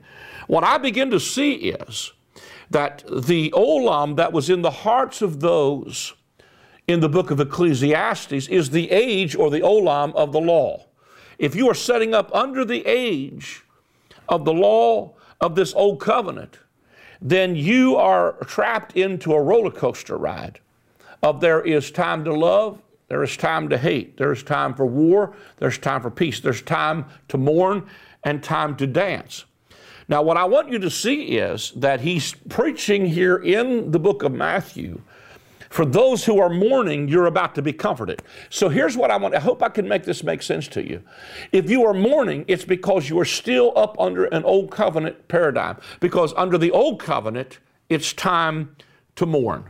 What 0.51 0.65
I 0.65 0.79
begin 0.79 1.13
to 1.13 1.21
see 1.21 1.53
is 1.53 2.13
that 2.71 3.05
the 3.07 3.53
olam 3.53 4.17
that 4.17 4.33
was 4.33 4.51
in 4.51 4.63
the 4.63 4.71
hearts 4.83 5.23
of 5.23 5.39
those 5.39 6.13
in 6.89 6.99
the 6.99 7.09
book 7.09 7.31
of 7.31 7.39
Ecclesiastes 7.39 8.49
is 8.49 8.71
the 8.71 8.91
age 8.91 9.37
or 9.37 9.49
the 9.49 9.61
olam 9.61 10.13
of 10.17 10.33
the 10.33 10.41
law. 10.41 10.87
If 11.39 11.55
you 11.55 11.71
are 11.71 11.75
setting 11.75 12.15
up 12.15 12.35
under 12.35 12.65
the 12.65 12.85
age 12.85 13.63
of 14.29 14.45
the 14.45 14.53
law 14.53 15.15
of 15.41 15.55
this 15.55 15.73
old 15.73 16.01
covenant, 16.01 16.59
then 17.23 17.55
you 17.55 17.95
are 17.95 18.33
trapped 18.47 18.97
into 18.97 19.33
a 19.33 19.41
roller 19.41 19.71
coaster 19.71 20.17
ride 20.17 20.59
of 21.23 21.41
there 21.41 21.61
is 21.61 21.93
time 21.93 22.25
to 22.25 22.35
love, 22.35 22.83
there 23.07 23.23
is 23.23 23.37
time 23.37 23.69
to 23.69 23.79
hate, 23.79 24.17
there's 24.17 24.43
time 24.43 24.75
for 24.75 24.85
war, 24.85 25.33
there's 25.59 25.79
time 25.79 26.03
for 26.03 26.11
peace, 26.11 26.41
there's 26.41 26.61
time 26.61 27.05
to 27.29 27.39
mourn, 27.39 27.87
and 28.25 28.43
time 28.43 28.75
to 28.75 28.89
dance. 28.89 29.45
Now, 30.11 30.23
what 30.23 30.37
I 30.37 30.45
want 30.45 30.71
you 30.71 30.81
to 30.81 30.91
see 30.91 31.39
is 31.39 31.71
that 31.77 32.01
he's 32.01 32.35
preaching 32.49 33.07
here 33.07 33.37
in 33.37 33.93
the 33.93 33.99
book 34.01 34.25
of 34.25 34.33
Matthew. 34.33 35.01
For 35.69 35.85
those 35.85 36.25
who 36.25 36.41
are 36.41 36.51
mourning, 36.51 37.07
you're 37.07 37.27
about 37.27 37.55
to 37.55 37.63
be 37.63 37.73
comforted. 37.73 38.21
So 38.49 38.69
here's 38.69 38.97
what 38.97 39.13
I 39.13 39.17
want. 39.17 39.37
I 39.37 39.39
hope 39.39 39.63
I 39.63 39.69
can 39.69 39.87
make 39.87 40.03
this 40.03 40.25
make 40.25 40.43
sense 40.43 40.67
to 40.69 40.85
you. 40.85 41.01
If 41.53 41.71
you 41.71 41.87
are 41.87 41.95
mourning, 41.95 42.45
it's 42.49 42.65
because 42.65 43.09
you 43.09 43.21
are 43.21 43.25
still 43.25 43.73
up 43.77 43.95
under 44.01 44.25
an 44.25 44.43
old 44.43 44.73
covenant 44.73 45.29
paradigm. 45.29 45.77
Because 46.01 46.35
under 46.37 46.59
the 46.59 46.73
old 46.73 46.99
covenant, 46.99 47.61
it's 47.89 48.13
time 48.13 48.75
to 49.15 49.27
mourn. 49.27 49.63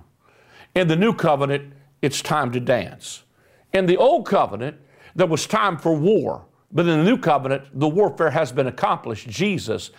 In 0.74 0.88
the 0.88 0.96
new 0.96 1.12
covenant, 1.12 1.74
it's 2.00 2.22
time 2.22 2.50
to 2.53 2.61
dance. 2.61 3.24
In 3.74 3.85
the 3.85 3.98
old 3.98 4.24
covenant, 4.24 4.79
there 5.14 5.26
was 5.26 5.46
time 5.46 5.76
for 5.76 5.94
war. 5.94 6.46
But 6.72 6.87
in 6.87 7.05
the 7.05 7.05
new 7.05 7.18
covenant, 7.18 7.64
the 7.79 7.88
warfare 7.88 8.31
has 8.31 8.53
been 8.53 8.68
accomplished. 8.68 9.29
Jesus 9.29 9.90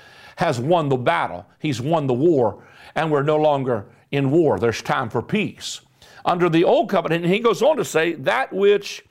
has 0.41 0.59
won 0.59 0.89
the 0.89 0.97
battle, 0.97 1.45
he's 1.59 1.79
won 1.79 2.07
the 2.07 2.15
war, 2.15 2.63
and 2.95 3.11
we're 3.11 3.21
no 3.21 3.37
longer 3.37 3.85
in 4.09 4.31
war. 4.31 4.57
There's 4.57 4.81
time 4.81 5.07
for 5.07 5.21
peace. 5.21 5.81
Under 6.25 6.49
the 6.49 6.63
old 6.63 6.89
covenant, 6.89 7.25
he 7.25 7.37
goes 7.37 7.61
on 7.61 7.77
to 7.77 7.85
say, 7.85 8.13
that 8.13 8.51
which 8.51 9.05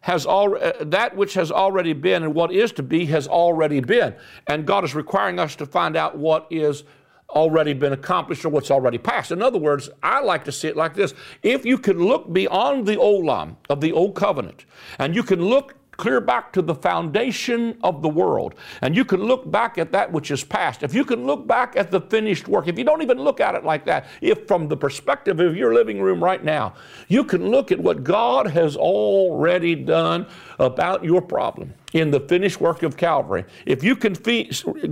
has 0.00 0.26
al- 0.26 0.56
uh, 0.60 0.72
that 0.80 1.16
which 1.16 1.34
has 1.34 1.52
already 1.52 1.92
been 1.92 2.24
and 2.24 2.34
what 2.34 2.52
is 2.52 2.72
to 2.72 2.82
be 2.82 3.06
has 3.06 3.28
already 3.28 3.78
been. 3.78 4.16
And 4.48 4.66
God 4.66 4.82
is 4.82 4.92
requiring 4.92 5.38
us 5.38 5.54
to 5.56 5.66
find 5.66 5.96
out 5.96 6.18
what 6.18 6.48
is 6.50 6.82
already 7.30 7.72
been 7.72 7.92
accomplished 7.92 8.44
or 8.44 8.48
what's 8.48 8.70
already 8.72 8.98
passed. 8.98 9.30
In 9.30 9.42
other 9.42 9.58
words, 9.58 9.88
I 10.02 10.20
like 10.20 10.44
to 10.46 10.52
see 10.52 10.66
it 10.66 10.76
like 10.76 10.94
this. 10.94 11.14
If 11.44 11.64
you 11.64 11.78
can 11.78 12.04
look 12.04 12.32
beyond 12.32 12.86
the 12.86 12.96
olam 12.96 13.54
of 13.68 13.80
the 13.80 13.92
old 13.92 14.16
covenant 14.16 14.64
and 14.98 15.14
you 15.14 15.22
can 15.22 15.40
look 15.40 15.76
clear 15.96 16.20
back 16.20 16.52
to 16.52 16.62
the 16.62 16.74
foundation 16.74 17.78
of 17.82 18.02
the 18.02 18.08
world. 18.08 18.54
And 18.82 18.96
you 18.96 19.04
can 19.04 19.22
look 19.22 19.50
back 19.50 19.78
at 19.78 19.92
that 19.92 20.12
which 20.12 20.30
is 20.30 20.44
past. 20.44 20.82
If 20.82 20.94
you 20.94 21.04
can 21.04 21.26
look 21.26 21.46
back 21.46 21.76
at 21.76 21.90
the 21.90 22.00
finished 22.00 22.48
work, 22.48 22.68
if 22.68 22.78
you 22.78 22.84
don't 22.84 23.02
even 23.02 23.18
look 23.18 23.40
at 23.40 23.54
it 23.54 23.64
like 23.64 23.84
that, 23.86 24.06
if 24.20 24.46
from 24.46 24.68
the 24.68 24.76
perspective 24.76 25.40
of 25.40 25.56
your 25.56 25.74
living 25.74 26.00
room 26.00 26.22
right 26.22 26.42
now, 26.42 26.74
you 27.08 27.24
can 27.24 27.48
look 27.48 27.72
at 27.72 27.80
what 27.80 28.04
God 28.04 28.46
has 28.48 28.76
already 28.76 29.74
done 29.74 30.26
about 30.58 31.04
your 31.04 31.22
problem 31.22 31.74
in 31.92 32.10
the 32.10 32.20
finished 32.20 32.60
work 32.60 32.82
of 32.82 32.96
Calvary. 32.96 33.44
If 33.64 33.82
you 33.82 33.96
can, 33.96 34.14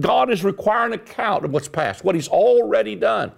God 0.01 0.31
is 0.31 0.45
requiring 0.45 0.95
an 0.95 1.01
account 1.01 1.45
of 1.45 1.51
what's 1.51 1.69
past, 1.69 2.05
what 2.05 2.15
He's 2.15 2.29
already 2.29 2.95
done. 2.95 3.33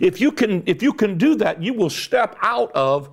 If 0.00 0.20
you 0.20 0.32
can, 0.32 0.62
if 0.66 0.82
you 0.82 0.92
can 0.92 1.18
do 1.18 1.34
that, 1.36 1.62
you 1.62 1.74
will 1.74 1.90
step 1.90 2.36
out 2.40 2.70
of 2.72 3.10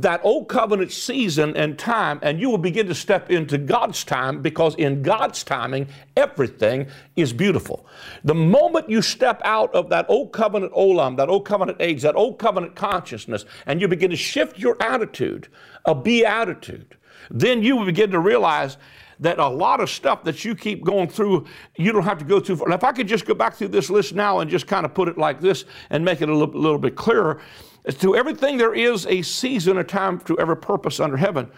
that 0.00 0.22
old 0.24 0.48
covenant 0.48 0.90
season 0.90 1.54
and 1.54 1.78
time, 1.78 2.18
and 2.22 2.40
you 2.40 2.48
will 2.48 2.56
begin 2.56 2.86
to 2.86 2.94
step 2.94 3.30
into 3.30 3.58
God's 3.58 4.04
time 4.04 4.40
because 4.40 4.74
in 4.76 5.02
God's 5.02 5.44
timing, 5.44 5.86
everything 6.16 6.86
is 7.14 7.34
beautiful. 7.34 7.84
The 8.24 8.34
moment 8.34 8.88
you 8.88 9.02
step 9.02 9.42
out 9.44 9.74
of 9.74 9.90
that 9.90 10.06
old 10.08 10.32
covenant 10.32 10.72
olam, 10.72 11.18
that 11.18 11.28
old 11.28 11.44
covenant 11.44 11.76
age, 11.80 12.00
that 12.02 12.16
old 12.16 12.38
covenant 12.38 12.74
consciousness, 12.74 13.44
and 13.66 13.82
you 13.82 13.88
begin 13.88 14.08
to 14.08 14.16
shift 14.16 14.58
your 14.58 14.82
attitude, 14.82 15.48
a 15.84 15.94
beatitude, 15.94 16.96
then 17.30 17.62
you 17.62 17.76
will 17.76 17.84
begin 17.84 18.10
to 18.12 18.18
realize 18.18 18.78
that 19.20 19.38
a 19.38 19.46
lot 19.46 19.80
of 19.80 19.90
stuff 19.90 20.24
that 20.24 20.42
you 20.42 20.54
keep 20.54 20.82
going 20.82 21.06
through, 21.06 21.46
you 21.76 21.92
don't 21.92 22.04
have 22.04 22.18
to 22.18 22.24
go 22.24 22.40
through. 22.40 22.64
And 22.64 22.72
if 22.72 22.82
I 22.82 22.92
could 22.92 23.06
just 23.06 23.26
go 23.26 23.34
back 23.34 23.56
through 23.56 23.68
this 23.68 23.90
list 23.90 24.14
now 24.14 24.38
and 24.38 24.50
just 24.50 24.66
kind 24.66 24.86
of 24.86 24.94
put 24.94 25.08
it 25.08 25.18
like 25.18 25.38
this 25.38 25.66
and 25.90 26.02
make 26.02 26.22
it 26.22 26.30
a 26.30 26.34
little, 26.34 26.58
little 26.58 26.78
bit 26.78 26.96
clearer, 26.96 27.42
to 27.98 28.16
everything 28.16 28.56
there 28.56 28.74
is 28.74 29.06
a 29.06 29.22
season, 29.22 29.78
a 29.78 29.84
time 29.84 30.20
to 30.20 30.38
every 30.38 30.56
purpose 30.56 31.00
under 31.00 31.16
heaven, 31.16 31.50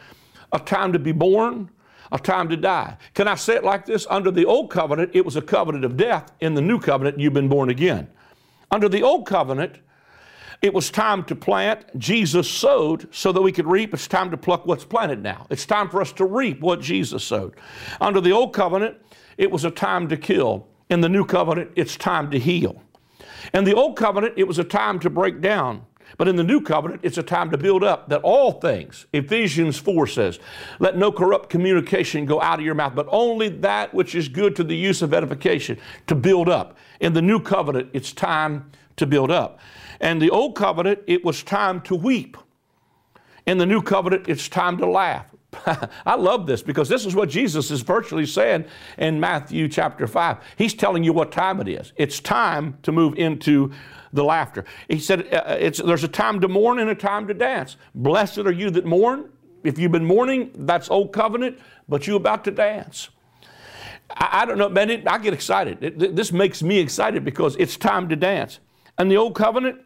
a 0.53 0.59
time 0.59 0.93
to 0.93 0.99
be 0.99 1.13
born, 1.13 1.71
a 2.13 2.19
time 2.19 2.49
to 2.49 2.57
die. 2.57 2.97
Can 3.15 3.29
I 3.29 3.35
say 3.35 3.57
it 3.57 3.65
like 3.65 3.87
this? 3.87 4.07
Under 4.09 4.31
the 4.31 4.45
old 4.45 4.71
covenant, 4.71 5.11
it 5.15 5.25
was 5.25 5.37
a 5.37 5.43
covenant 5.43 5.85
of 5.85 5.97
death. 5.97 6.33
In 6.41 6.55
the 6.55 6.63
new 6.63 6.79
covenant, 6.79 7.19
you've 7.19 7.33
been 7.33 7.49
born 7.49 7.71
again. 7.71 8.09
Under 8.71 8.89
the 8.89 9.03
old 9.03 9.27
covenant, 9.27 9.79
it 10.63 10.73
was 10.73 10.91
time 10.91 11.25
to 11.25 11.35
plant. 11.35 11.85
Jesus 11.99 12.51
sowed 12.51 13.15
so 13.15 13.33
that 13.33 13.43
we 13.43 13.53
could 13.53 13.67
reap. 13.67 13.93
It's 13.93 14.09
time 14.09 14.31
to 14.31 14.37
pluck 14.37 14.65
what's 14.65 14.85
planted 14.85 15.23
now. 15.23 15.47
It's 15.51 15.67
time 15.67 15.91
for 15.91 16.01
us 16.01 16.13
to 16.15 16.25
reap 16.25 16.61
what 16.61 16.81
Jesus 16.81 17.23
sowed. 17.23 17.55
Under 18.01 18.21
the 18.21 18.33
old 18.33 18.55
covenant, 18.55 18.97
it 19.37 19.51
was 19.51 19.65
a 19.65 19.71
time 19.71 20.09
to 20.09 20.17
kill. 20.17 20.69
In 20.89 21.01
the 21.01 21.09
new 21.09 21.25
covenant, 21.25 21.73
it's 21.77 21.97
time 21.97 22.31
to 22.31 22.39
heal. 22.39 22.81
In 23.53 23.65
the 23.65 23.75
old 23.75 23.97
covenant, 23.97 24.35
it 24.37 24.49
was 24.49 24.59
a 24.59 24.65
time 24.65 24.99
to 25.01 25.11
break 25.11 25.41
down. 25.41 25.85
But 26.17 26.29
in 26.29 26.37
the 26.37 26.45
new 26.45 26.61
covenant, 26.61 27.01
it's 27.03 27.19
a 27.19 27.23
time 27.23 27.51
to 27.51 27.59
build 27.59 27.83
up 27.83 28.09
that 28.09 28.21
all 28.23 28.53
things, 28.53 29.07
Ephesians 29.13 29.79
4 29.79 30.07
says, 30.07 30.39
let 30.79 30.97
no 30.97 31.11
corrupt 31.11 31.51
communication 31.51 32.25
go 32.25 32.41
out 32.41 32.59
of 32.59 32.65
your 32.65 32.75
mouth, 32.75 32.95
but 32.95 33.09
only 33.11 33.49
that 33.49 33.93
which 33.93 34.15
is 34.15 34.29
good 34.29 34.55
to 34.57 34.65
the 34.65 34.77
use 34.77 35.03
of 35.03 35.13
edification, 35.13 35.79
to 36.07 36.15
build 36.15 36.49
up. 36.49 36.77
In 37.01 37.15
the 37.15 37.23
new 37.23 37.41
covenant, 37.41 37.91
it's 37.93 38.13
time 38.13 38.71
to 38.97 39.07
build 39.07 39.31
up. 39.31 39.59
And 40.01 40.23
the 40.23 40.31
old 40.31 40.55
covenant, 40.55 41.01
it 41.07 41.25
was 41.25 41.43
time 41.43 41.81
to 41.83 41.97
weep. 41.97 42.37
In 43.47 43.59
the 43.59 43.67
new 43.67 43.83
covenant, 43.83 44.29
it's 44.29 44.49
time 44.49 44.79
to 44.79 44.87
laugh. 44.87 45.34
I 46.07 46.15
love 46.15 46.47
this 46.47 46.63
because 46.63 46.89
this 46.89 47.07
is 47.07 47.15
what 47.15 47.29
Jesus 47.29 47.71
is 47.71 47.83
virtually 47.83 48.27
saying 48.27 48.65
in 48.99 49.21
Matthew 49.21 49.69
chapter 49.69 50.07
5. 50.07 50.39
He's 50.57 50.75
telling 50.75 51.05
you 51.05 51.13
what 51.13 51.33
time 51.33 51.61
it 51.61 51.69
is. 51.69 51.93
It's 51.97 52.21
time 52.21 52.79
to 52.83 52.93
move 52.93 53.15
into 53.17 53.73
the 54.13 54.25
laughter. 54.25 54.65
He 54.89 54.99
said, 54.99 55.29
uh, 55.33 55.37
uh, 55.37 55.71
There's 55.85 56.05
a 56.05 56.09
time 56.09 56.41
to 56.41 56.49
mourn 56.49 56.79
and 56.79 56.91
a 56.91 56.95
time 56.95 57.27
to 57.29 57.35
dance. 57.35 57.77
Blessed 57.95 58.39
are 58.39 58.53
you 58.53 58.71
that 58.71 58.85
mourn. 58.85 59.31
If 59.63 59.79
you've 59.79 59.93
been 59.93 60.05
mourning, 60.05 60.51
that's 60.55 60.91
old 60.91 61.13
covenant, 61.13 61.59
but 61.89 62.07
you're 62.07 62.17
about 62.17 62.45
to 62.45 62.51
dance. 62.51 63.09
I, 64.11 64.43
I 64.43 64.45
don't 64.45 64.59
know, 64.59 64.69
man, 64.69 64.91
it, 64.91 65.09
I 65.09 65.19
get 65.19 65.35
excited. 65.35 65.83
It, 65.83 66.17
this 66.17 66.33
makes 66.33 66.63
me 66.63 66.79
excited 66.79 67.25
because 67.25 67.57
it's 67.57 67.77
time 67.77 68.09
to 68.11 68.17
dance. 68.17 68.61
And 68.99 69.11
the 69.11 69.17
old 69.17 69.35
covenant, 69.35 69.81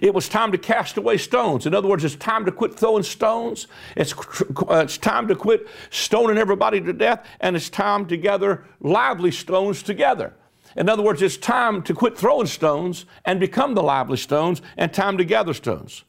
it 0.00 0.14
was 0.14 0.28
time 0.28 0.52
to 0.52 0.58
cast 0.58 0.96
away 0.96 1.16
stones. 1.18 1.66
In 1.66 1.74
other 1.74 1.88
words, 1.88 2.04
it's 2.04 2.16
time 2.16 2.44
to 2.44 2.52
quit 2.52 2.74
throwing 2.74 3.02
stones. 3.02 3.66
It's, 3.96 4.12
uh, 4.12 4.82
it's 4.84 4.98
time 4.98 5.28
to 5.28 5.34
quit 5.34 5.66
stoning 5.90 6.38
everybody 6.38 6.80
to 6.80 6.92
death, 6.92 7.26
and 7.40 7.56
it's 7.56 7.70
time 7.70 8.06
to 8.06 8.16
gather 8.16 8.64
lively 8.80 9.30
stones 9.30 9.82
together. 9.82 10.34
In 10.76 10.88
other 10.88 11.02
words, 11.02 11.22
it's 11.22 11.36
time 11.36 11.82
to 11.82 11.94
quit 11.94 12.18
throwing 12.18 12.46
stones 12.46 13.06
and 13.24 13.38
become 13.38 13.74
the 13.74 13.82
lively 13.82 14.16
stones, 14.16 14.60
and 14.76 14.92
time 14.92 15.16
to 15.18 15.24
gather 15.24 15.54
stones. 15.54 16.04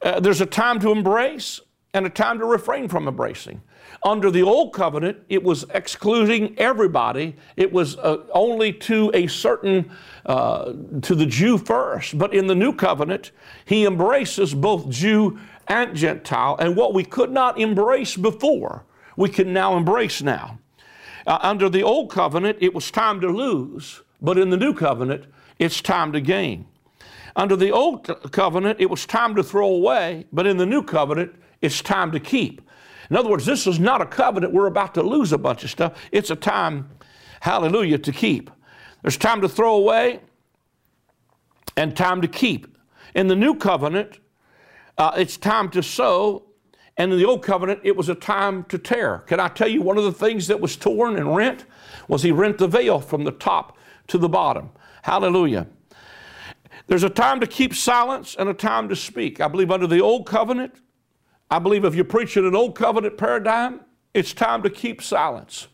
Uh, 0.00 0.20
there's 0.20 0.40
a 0.40 0.46
time 0.46 0.80
to 0.80 0.90
embrace 0.90 1.60
and 1.94 2.06
a 2.06 2.10
time 2.10 2.38
to 2.38 2.44
refrain 2.44 2.88
from 2.88 3.06
embracing. 3.06 3.60
Under 4.04 4.32
the 4.32 4.42
old 4.42 4.72
covenant, 4.72 5.18
it 5.28 5.42
was 5.42 5.64
excluding 5.74 6.58
everybody. 6.58 7.36
It 7.56 7.72
was 7.72 7.96
uh, 7.98 8.24
only 8.32 8.72
to 8.72 9.12
a 9.14 9.28
certain, 9.28 9.92
uh, 10.26 10.72
to 11.02 11.14
the 11.14 11.26
Jew 11.26 11.56
first. 11.56 12.18
But 12.18 12.34
in 12.34 12.48
the 12.48 12.54
new 12.54 12.72
covenant, 12.72 13.30
he 13.64 13.86
embraces 13.86 14.54
both 14.54 14.88
Jew 14.88 15.38
and 15.68 15.94
Gentile. 15.94 16.56
And 16.58 16.76
what 16.76 16.94
we 16.94 17.04
could 17.04 17.30
not 17.30 17.60
embrace 17.60 18.16
before, 18.16 18.84
we 19.16 19.28
can 19.28 19.52
now 19.52 19.76
embrace 19.76 20.20
now. 20.20 20.58
Uh, 21.24 21.38
under 21.40 21.68
the 21.68 21.84
old 21.84 22.10
covenant, 22.10 22.58
it 22.60 22.74
was 22.74 22.90
time 22.90 23.20
to 23.20 23.28
lose. 23.28 24.02
But 24.20 24.36
in 24.36 24.50
the 24.50 24.56
new 24.56 24.74
covenant, 24.74 25.26
it's 25.60 25.80
time 25.80 26.12
to 26.12 26.20
gain. 26.20 26.66
Under 27.36 27.54
the 27.54 27.70
old 27.70 28.04
covenant, 28.32 28.80
it 28.80 28.90
was 28.90 29.06
time 29.06 29.36
to 29.36 29.44
throw 29.44 29.68
away. 29.68 30.26
But 30.32 30.48
in 30.48 30.56
the 30.56 30.66
new 30.66 30.82
covenant, 30.82 31.36
it's 31.60 31.80
time 31.80 32.10
to 32.10 32.18
keep. 32.18 32.62
In 33.12 33.18
other 33.18 33.28
words, 33.28 33.44
this 33.44 33.66
is 33.66 33.78
not 33.78 34.00
a 34.00 34.06
covenant 34.06 34.54
we're 34.54 34.68
about 34.68 34.94
to 34.94 35.02
lose 35.02 35.34
a 35.34 35.38
bunch 35.38 35.64
of 35.64 35.70
stuff. 35.70 36.00
It's 36.12 36.30
a 36.30 36.34
time, 36.34 36.88
hallelujah, 37.40 37.98
to 37.98 38.10
keep. 38.10 38.50
There's 39.02 39.18
time 39.18 39.42
to 39.42 39.50
throw 39.50 39.74
away 39.74 40.20
and 41.76 41.94
time 41.94 42.22
to 42.22 42.26
keep. 42.26 42.78
In 43.14 43.28
the 43.28 43.36
new 43.36 43.54
covenant, 43.54 44.18
uh, 44.96 45.12
it's 45.18 45.36
time 45.36 45.68
to 45.72 45.82
sow, 45.82 46.46
and 46.96 47.12
in 47.12 47.18
the 47.18 47.26
old 47.26 47.42
covenant, 47.42 47.80
it 47.84 47.94
was 47.94 48.08
a 48.08 48.14
time 48.14 48.64
to 48.70 48.78
tear. 48.78 49.18
Can 49.26 49.40
I 49.40 49.48
tell 49.48 49.68
you 49.68 49.82
one 49.82 49.98
of 49.98 50.04
the 50.04 50.12
things 50.12 50.46
that 50.46 50.58
was 50.58 50.74
torn 50.74 51.16
and 51.16 51.36
rent 51.36 51.66
was 52.08 52.22
he 52.22 52.32
rent 52.32 52.56
the 52.56 52.66
veil 52.66 52.98
from 52.98 53.24
the 53.24 53.32
top 53.32 53.76
to 54.06 54.16
the 54.16 54.30
bottom. 54.30 54.70
Hallelujah. 55.02 55.66
There's 56.86 57.04
a 57.04 57.10
time 57.10 57.40
to 57.40 57.46
keep 57.46 57.74
silence 57.74 58.34
and 58.38 58.48
a 58.48 58.54
time 58.54 58.88
to 58.88 58.96
speak. 58.96 59.38
I 59.38 59.48
believe 59.48 59.70
under 59.70 59.86
the 59.86 60.00
old 60.00 60.26
covenant, 60.26 60.80
I 61.52 61.58
believe 61.58 61.84
if 61.84 61.94
you're 61.94 62.06
preaching 62.06 62.46
an 62.46 62.56
old 62.56 62.74
covenant 62.74 63.18
paradigm, 63.18 63.80
it's 64.14 64.32
time 64.32 64.62
to 64.62 64.70
keep 64.70 65.02
silence. 65.02 65.68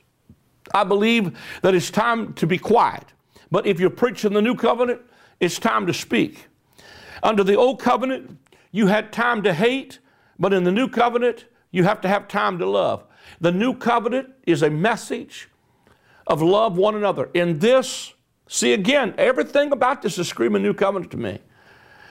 I 0.74 0.82
believe 0.82 1.38
that 1.62 1.72
it's 1.72 1.88
time 1.88 2.32
to 2.32 2.48
be 2.48 2.58
quiet. 2.58 3.04
But 3.52 3.64
if 3.64 3.78
you're 3.78 3.88
preaching 3.88 4.32
the 4.32 4.42
new 4.42 4.56
covenant, 4.56 5.02
it's 5.38 5.60
time 5.60 5.86
to 5.86 5.94
speak. 5.94 6.48
Under 7.22 7.44
the 7.44 7.54
old 7.54 7.80
covenant, 7.80 8.38
you 8.72 8.88
had 8.88 9.12
time 9.12 9.40
to 9.44 9.54
hate, 9.54 10.00
but 10.36 10.52
in 10.52 10.64
the 10.64 10.72
new 10.72 10.88
covenant, 10.88 11.44
you 11.70 11.84
have 11.84 12.00
to 12.00 12.08
have 12.08 12.26
time 12.26 12.58
to 12.58 12.66
love. 12.66 13.04
The 13.40 13.52
new 13.52 13.72
covenant 13.72 14.30
is 14.48 14.64
a 14.64 14.70
message 14.70 15.48
of 16.26 16.42
love 16.42 16.76
one 16.76 16.96
another. 16.96 17.30
In 17.34 17.60
this, 17.60 18.14
see 18.48 18.72
again, 18.72 19.14
everything 19.16 19.70
about 19.70 20.02
this 20.02 20.18
is 20.18 20.26
screaming 20.26 20.64
new 20.64 20.74
covenant 20.74 21.12
to 21.12 21.18
me. 21.18 21.38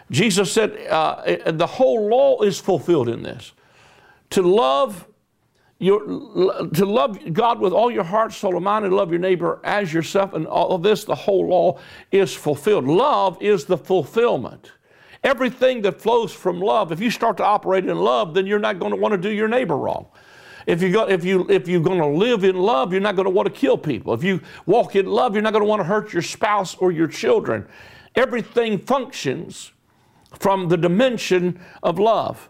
Jesus 0.09 0.53
said 0.53 0.87
uh, 0.87 1.51
the 1.51 1.67
whole 1.67 2.07
law 2.07 2.41
is 2.43 2.61
fulfilled 2.61 3.09
in 3.09 3.23
this 3.23 3.51
to 4.31 4.41
love 4.41 5.07
your, 5.79 5.99
to 6.73 6.85
love 6.85 7.33
God 7.33 7.59
with 7.59 7.71
all 7.71 7.91
your 7.91 8.03
heart, 8.03 8.33
soul, 8.33 8.55
and 8.55 8.65
mind, 8.65 8.85
and 8.85 8.95
love 8.95 9.11
your 9.11 9.19
neighbor 9.19 9.59
as 9.63 9.93
yourself, 9.93 10.33
and 10.33 10.47
all 10.47 10.71
of 10.71 10.81
this, 10.81 11.03
the 11.03 11.13
whole 11.13 11.47
law 11.47 11.79
is 12.11 12.33
fulfilled. 12.33 12.85
Love 12.85 13.37
is 13.41 13.65
the 13.65 13.77
fulfillment. 13.77 14.71
Everything 15.23 15.81
that 15.83 16.01
flows 16.01 16.33
from 16.33 16.59
love, 16.59 16.91
if 16.91 16.99
you 16.99 17.11
start 17.11 17.37
to 17.37 17.43
operate 17.43 17.85
in 17.85 17.97
love, 17.97 18.33
then 18.33 18.47
you're 18.47 18.59
not 18.59 18.79
going 18.79 18.91
to 18.91 18.97
want 18.97 19.11
to 19.11 19.17
do 19.17 19.29
your 19.29 19.47
neighbor 19.47 19.77
wrong. 19.77 20.07
If, 20.65 20.81
you 20.81 20.91
got, 20.91 21.11
if, 21.11 21.23
you, 21.23 21.45
if 21.49 21.67
you're 21.67 21.81
going 21.81 21.99
to 21.99 22.07
live 22.07 22.43
in 22.43 22.57
love, 22.57 22.91
you're 22.91 23.01
not 23.01 23.15
going 23.15 23.25
to 23.25 23.31
want 23.31 23.45
to 23.45 23.53
kill 23.53 23.77
people. 23.77 24.13
If 24.13 24.23
you 24.23 24.41
walk 24.65 24.95
in 24.95 25.05
love, 25.05 25.33
you're 25.33 25.43
not 25.43 25.53
going 25.53 25.63
to 25.63 25.69
want 25.69 25.79
to 25.79 25.85
hurt 25.85 26.11
your 26.11 26.21
spouse 26.21 26.75
or 26.75 26.91
your 26.91 27.07
children. 27.07 27.67
Everything 28.15 28.79
functions 28.79 29.71
from 30.39 30.67
the 30.67 30.77
dimension 30.77 31.59
of 31.83 31.99
love. 31.99 32.49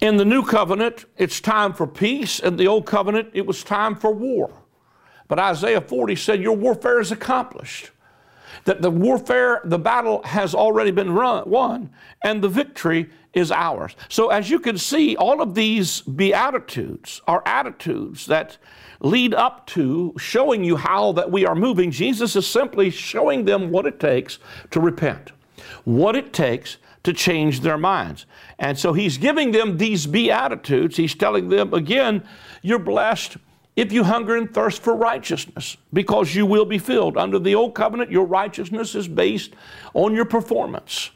In 0.00 0.16
the 0.16 0.24
new 0.24 0.42
covenant, 0.42 1.04
it's 1.18 1.40
time 1.40 1.74
for 1.74 1.86
peace. 1.86 2.38
In 2.38 2.56
the 2.56 2.66
old 2.66 2.86
covenant, 2.86 3.28
it 3.34 3.44
was 3.44 3.62
time 3.62 3.94
for 3.94 4.12
war. 4.12 4.50
But 5.28 5.38
Isaiah 5.38 5.80
40 5.80 6.16
said, 6.16 6.40
Your 6.40 6.56
warfare 6.56 7.00
is 7.00 7.12
accomplished. 7.12 7.90
That 8.64 8.82
the 8.82 8.90
warfare, 8.90 9.60
the 9.64 9.78
battle 9.78 10.22
has 10.22 10.54
already 10.54 10.90
been 10.90 11.12
run, 11.12 11.48
won, 11.48 11.90
and 12.24 12.42
the 12.42 12.48
victory 12.48 13.10
is 13.32 13.52
ours. 13.52 13.94
So, 14.08 14.28
as 14.28 14.50
you 14.50 14.58
can 14.58 14.76
see, 14.76 15.16
all 15.16 15.40
of 15.40 15.54
these 15.54 16.00
beatitudes 16.00 17.20
are 17.28 17.42
attitudes 17.46 18.26
that 18.26 18.58
lead 19.00 19.34
up 19.34 19.66
to 19.68 20.14
showing 20.18 20.64
you 20.64 20.76
how 20.76 21.12
that 21.12 21.30
we 21.30 21.46
are 21.46 21.54
moving. 21.54 21.90
Jesus 21.90 22.36
is 22.36 22.46
simply 22.46 22.90
showing 22.90 23.44
them 23.44 23.70
what 23.70 23.86
it 23.86 24.00
takes 24.00 24.38
to 24.70 24.80
repent, 24.80 25.32
what 25.84 26.16
it 26.16 26.32
takes 26.32 26.78
to 27.02 27.12
change 27.12 27.60
their 27.60 27.78
minds. 27.78 28.26
And 28.58 28.78
so 28.78 28.92
he's 28.92 29.18
giving 29.18 29.52
them 29.52 29.78
these 29.78 30.06
beatitudes. 30.06 30.96
He's 30.96 31.14
telling 31.14 31.48
them 31.48 31.72
again, 31.72 32.22
you're 32.62 32.78
blessed 32.78 33.36
if 33.76 33.92
you 33.92 34.04
hunger 34.04 34.36
and 34.36 34.52
thirst 34.52 34.82
for 34.82 34.94
righteousness, 34.94 35.76
because 35.92 36.34
you 36.34 36.44
will 36.44 36.66
be 36.66 36.78
filled. 36.78 37.16
Under 37.16 37.38
the 37.38 37.54
old 37.54 37.74
covenant, 37.74 38.10
your 38.10 38.26
righteousness 38.26 38.94
is 38.94 39.08
based 39.08 39.54
on 39.94 40.14
your 40.14 40.24
performance. 40.24 41.10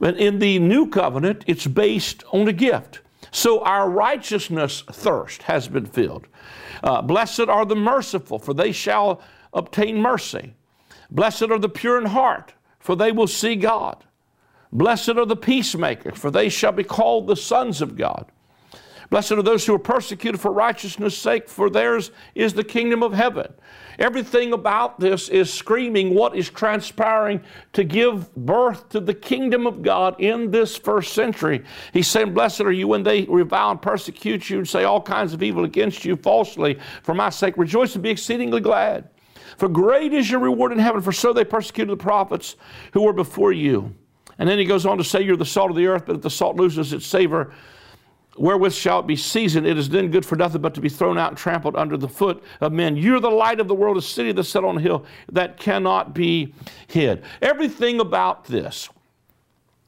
But 0.00 0.16
in 0.18 0.38
the 0.38 0.58
new 0.58 0.88
covenant, 0.88 1.44
it's 1.46 1.66
based 1.66 2.24
on 2.32 2.46
a 2.48 2.52
gift. 2.52 3.00
So 3.30 3.62
our 3.62 3.88
righteousness 3.88 4.82
thirst 4.90 5.44
has 5.44 5.68
been 5.68 5.86
filled. 5.86 6.26
Uh, 6.82 7.00
blessed 7.00 7.48
are 7.48 7.64
the 7.64 7.76
merciful, 7.76 8.38
for 8.38 8.52
they 8.52 8.72
shall 8.72 9.22
obtain 9.54 9.96
mercy. 9.96 10.52
Blessed 11.10 11.44
are 11.44 11.58
the 11.58 11.68
pure 11.68 11.98
in 11.98 12.06
heart, 12.06 12.52
for 12.80 12.96
they 12.96 13.12
will 13.12 13.28
see 13.28 13.56
God. 13.56 14.04
Blessed 14.74 15.10
are 15.10 15.24
the 15.24 15.36
peacemakers, 15.36 16.18
for 16.18 16.32
they 16.32 16.48
shall 16.48 16.72
be 16.72 16.82
called 16.82 17.28
the 17.28 17.36
sons 17.36 17.80
of 17.80 17.96
God. 17.96 18.26
Blessed 19.08 19.32
are 19.32 19.42
those 19.42 19.64
who 19.64 19.74
are 19.74 19.78
persecuted 19.78 20.40
for 20.40 20.50
righteousness' 20.50 21.16
sake, 21.16 21.48
for 21.48 21.70
theirs 21.70 22.10
is 22.34 22.54
the 22.54 22.64
kingdom 22.64 23.00
of 23.00 23.12
heaven. 23.12 23.52
Everything 24.00 24.52
about 24.52 24.98
this 24.98 25.28
is 25.28 25.52
screaming 25.52 26.12
what 26.14 26.34
is 26.34 26.50
transpiring 26.50 27.40
to 27.74 27.84
give 27.84 28.34
birth 28.34 28.88
to 28.88 28.98
the 28.98 29.14
kingdom 29.14 29.68
of 29.68 29.82
God 29.82 30.20
in 30.20 30.50
this 30.50 30.76
first 30.76 31.12
century. 31.12 31.62
He's 31.92 32.08
saying, 32.08 32.34
Blessed 32.34 32.62
are 32.62 32.72
you 32.72 32.88
when 32.88 33.04
they 33.04 33.22
revile 33.22 33.70
and 33.70 33.80
persecute 33.80 34.50
you 34.50 34.58
and 34.58 34.68
say 34.68 34.82
all 34.82 35.00
kinds 35.00 35.32
of 35.32 35.44
evil 35.44 35.64
against 35.64 36.04
you 36.04 36.16
falsely 36.16 36.80
for 37.04 37.14
my 37.14 37.30
sake. 37.30 37.56
Rejoice 37.56 37.94
and 37.94 38.02
be 38.02 38.10
exceedingly 38.10 38.60
glad. 38.60 39.10
For 39.56 39.68
great 39.68 40.12
is 40.12 40.28
your 40.28 40.40
reward 40.40 40.72
in 40.72 40.80
heaven, 40.80 41.00
for 41.00 41.12
so 41.12 41.32
they 41.32 41.44
persecuted 41.44 41.96
the 41.96 42.02
prophets 42.02 42.56
who 42.92 43.02
were 43.02 43.12
before 43.12 43.52
you. 43.52 43.94
And 44.38 44.48
then 44.48 44.58
he 44.58 44.64
goes 44.64 44.86
on 44.86 44.98
to 44.98 45.04
say, 45.04 45.22
You're 45.22 45.36
the 45.36 45.44
salt 45.44 45.70
of 45.70 45.76
the 45.76 45.86
earth, 45.86 46.04
but 46.06 46.16
if 46.16 46.22
the 46.22 46.30
salt 46.30 46.56
loses 46.56 46.92
its 46.92 47.06
savor, 47.06 47.52
wherewith 48.36 48.72
shall 48.72 49.00
it 49.00 49.06
be 49.06 49.16
seasoned? 49.16 49.66
It 49.66 49.78
is 49.78 49.88
then 49.88 50.10
good 50.10 50.26
for 50.26 50.36
nothing 50.36 50.60
but 50.60 50.74
to 50.74 50.80
be 50.80 50.88
thrown 50.88 51.18
out 51.18 51.30
and 51.30 51.38
trampled 51.38 51.76
under 51.76 51.96
the 51.96 52.08
foot 52.08 52.42
of 52.60 52.72
men. 52.72 52.96
You're 52.96 53.20
the 53.20 53.30
light 53.30 53.60
of 53.60 53.68
the 53.68 53.74
world, 53.74 53.96
a 53.96 54.02
city 54.02 54.32
that's 54.32 54.48
set 54.48 54.64
on 54.64 54.78
a 54.78 54.80
hill 54.80 55.04
that 55.32 55.56
cannot 55.56 56.14
be 56.14 56.54
hid. 56.88 57.22
Everything 57.40 58.00
about 58.00 58.44
this 58.46 58.88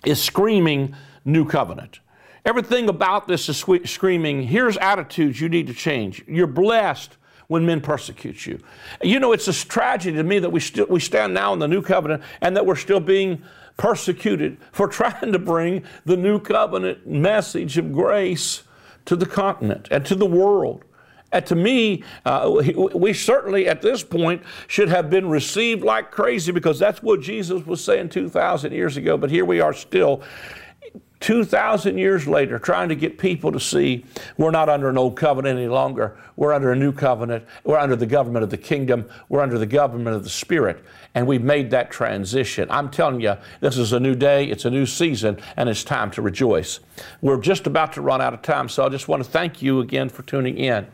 is 0.04 0.22
screaming 0.22 0.94
new 1.24 1.44
covenant. 1.44 2.00
Everything 2.44 2.88
about 2.88 3.26
this 3.26 3.48
is 3.48 3.56
screaming, 3.56 4.44
here's 4.44 4.76
attitudes 4.76 5.40
you 5.40 5.48
need 5.48 5.66
to 5.66 5.74
change. 5.74 6.22
You're 6.28 6.46
blessed 6.46 7.16
when 7.48 7.66
men 7.66 7.80
persecute 7.80 8.46
you. 8.46 8.60
You 9.02 9.18
know, 9.18 9.32
it's 9.32 9.48
a 9.48 9.52
tragedy 9.52 10.16
to 10.16 10.22
me 10.22 10.38
that 10.38 10.50
we, 10.50 10.60
still, 10.60 10.86
we 10.88 11.00
stand 11.00 11.34
now 11.34 11.52
in 11.52 11.58
the 11.58 11.68
new 11.68 11.82
covenant 11.82 12.22
and 12.40 12.56
that 12.56 12.64
we're 12.64 12.76
still 12.76 13.00
being 13.00 13.42
persecuted 13.76 14.58
for 14.72 14.88
trying 14.88 15.32
to 15.32 15.38
bring 15.38 15.84
the 16.04 16.16
new 16.16 16.38
covenant 16.38 17.06
message 17.06 17.78
of 17.78 17.92
grace 17.92 18.62
to 19.04 19.16
the 19.16 19.26
continent 19.26 19.88
and 19.90 20.04
to 20.06 20.14
the 20.14 20.26
world. 20.26 20.84
And 21.32 21.44
to 21.46 21.54
me, 21.54 22.04
uh, 22.24 22.62
we 22.94 23.12
certainly 23.12 23.68
at 23.68 23.82
this 23.82 24.02
point 24.02 24.42
should 24.68 24.88
have 24.88 25.10
been 25.10 25.28
received 25.28 25.82
like 25.82 26.10
crazy 26.10 26.52
because 26.52 26.78
that's 26.78 27.02
what 27.02 27.20
Jesus 27.20 27.66
was 27.66 27.82
saying 27.82 28.10
2,000 28.10 28.72
years 28.72 28.96
ago. 28.96 29.16
But 29.16 29.30
here 29.30 29.44
we 29.44 29.60
are 29.60 29.72
still 29.72 30.22
2,000 31.20 31.96
years 31.96 32.26
later, 32.26 32.58
trying 32.58 32.88
to 32.90 32.94
get 32.94 33.18
people 33.18 33.50
to 33.52 33.60
see 33.60 34.04
we're 34.36 34.50
not 34.50 34.68
under 34.68 34.88
an 34.88 34.98
old 34.98 35.16
covenant 35.16 35.58
any 35.58 35.68
longer. 35.68 36.16
We're 36.36 36.52
under 36.52 36.72
a 36.72 36.76
new 36.76 36.92
covenant. 36.92 37.44
We're 37.64 37.78
under 37.78 37.96
the 37.96 38.06
government 38.06 38.44
of 38.44 38.50
the 38.50 38.58
kingdom. 38.58 39.08
We're 39.28 39.40
under 39.40 39.58
the 39.58 39.66
government 39.66 40.14
of 40.14 40.24
the 40.24 40.30
Spirit. 40.30 40.84
And 41.14 41.26
we've 41.26 41.42
made 41.42 41.70
that 41.70 41.90
transition. 41.90 42.70
I'm 42.70 42.90
telling 42.90 43.22
you, 43.22 43.38
this 43.60 43.78
is 43.78 43.94
a 43.94 44.00
new 44.00 44.14
day, 44.14 44.44
it's 44.44 44.66
a 44.66 44.70
new 44.70 44.84
season, 44.84 45.38
and 45.56 45.68
it's 45.70 45.82
time 45.82 46.10
to 46.10 46.20
rejoice. 46.20 46.80
We're 47.22 47.40
just 47.40 47.66
about 47.66 47.94
to 47.94 48.02
run 48.02 48.20
out 48.20 48.34
of 48.34 48.42
time, 48.42 48.68
so 48.68 48.84
I 48.84 48.90
just 48.90 49.08
want 49.08 49.24
to 49.24 49.30
thank 49.30 49.62
you 49.62 49.80
again 49.80 50.10
for 50.10 50.22
tuning 50.22 50.58
in. 50.58 50.86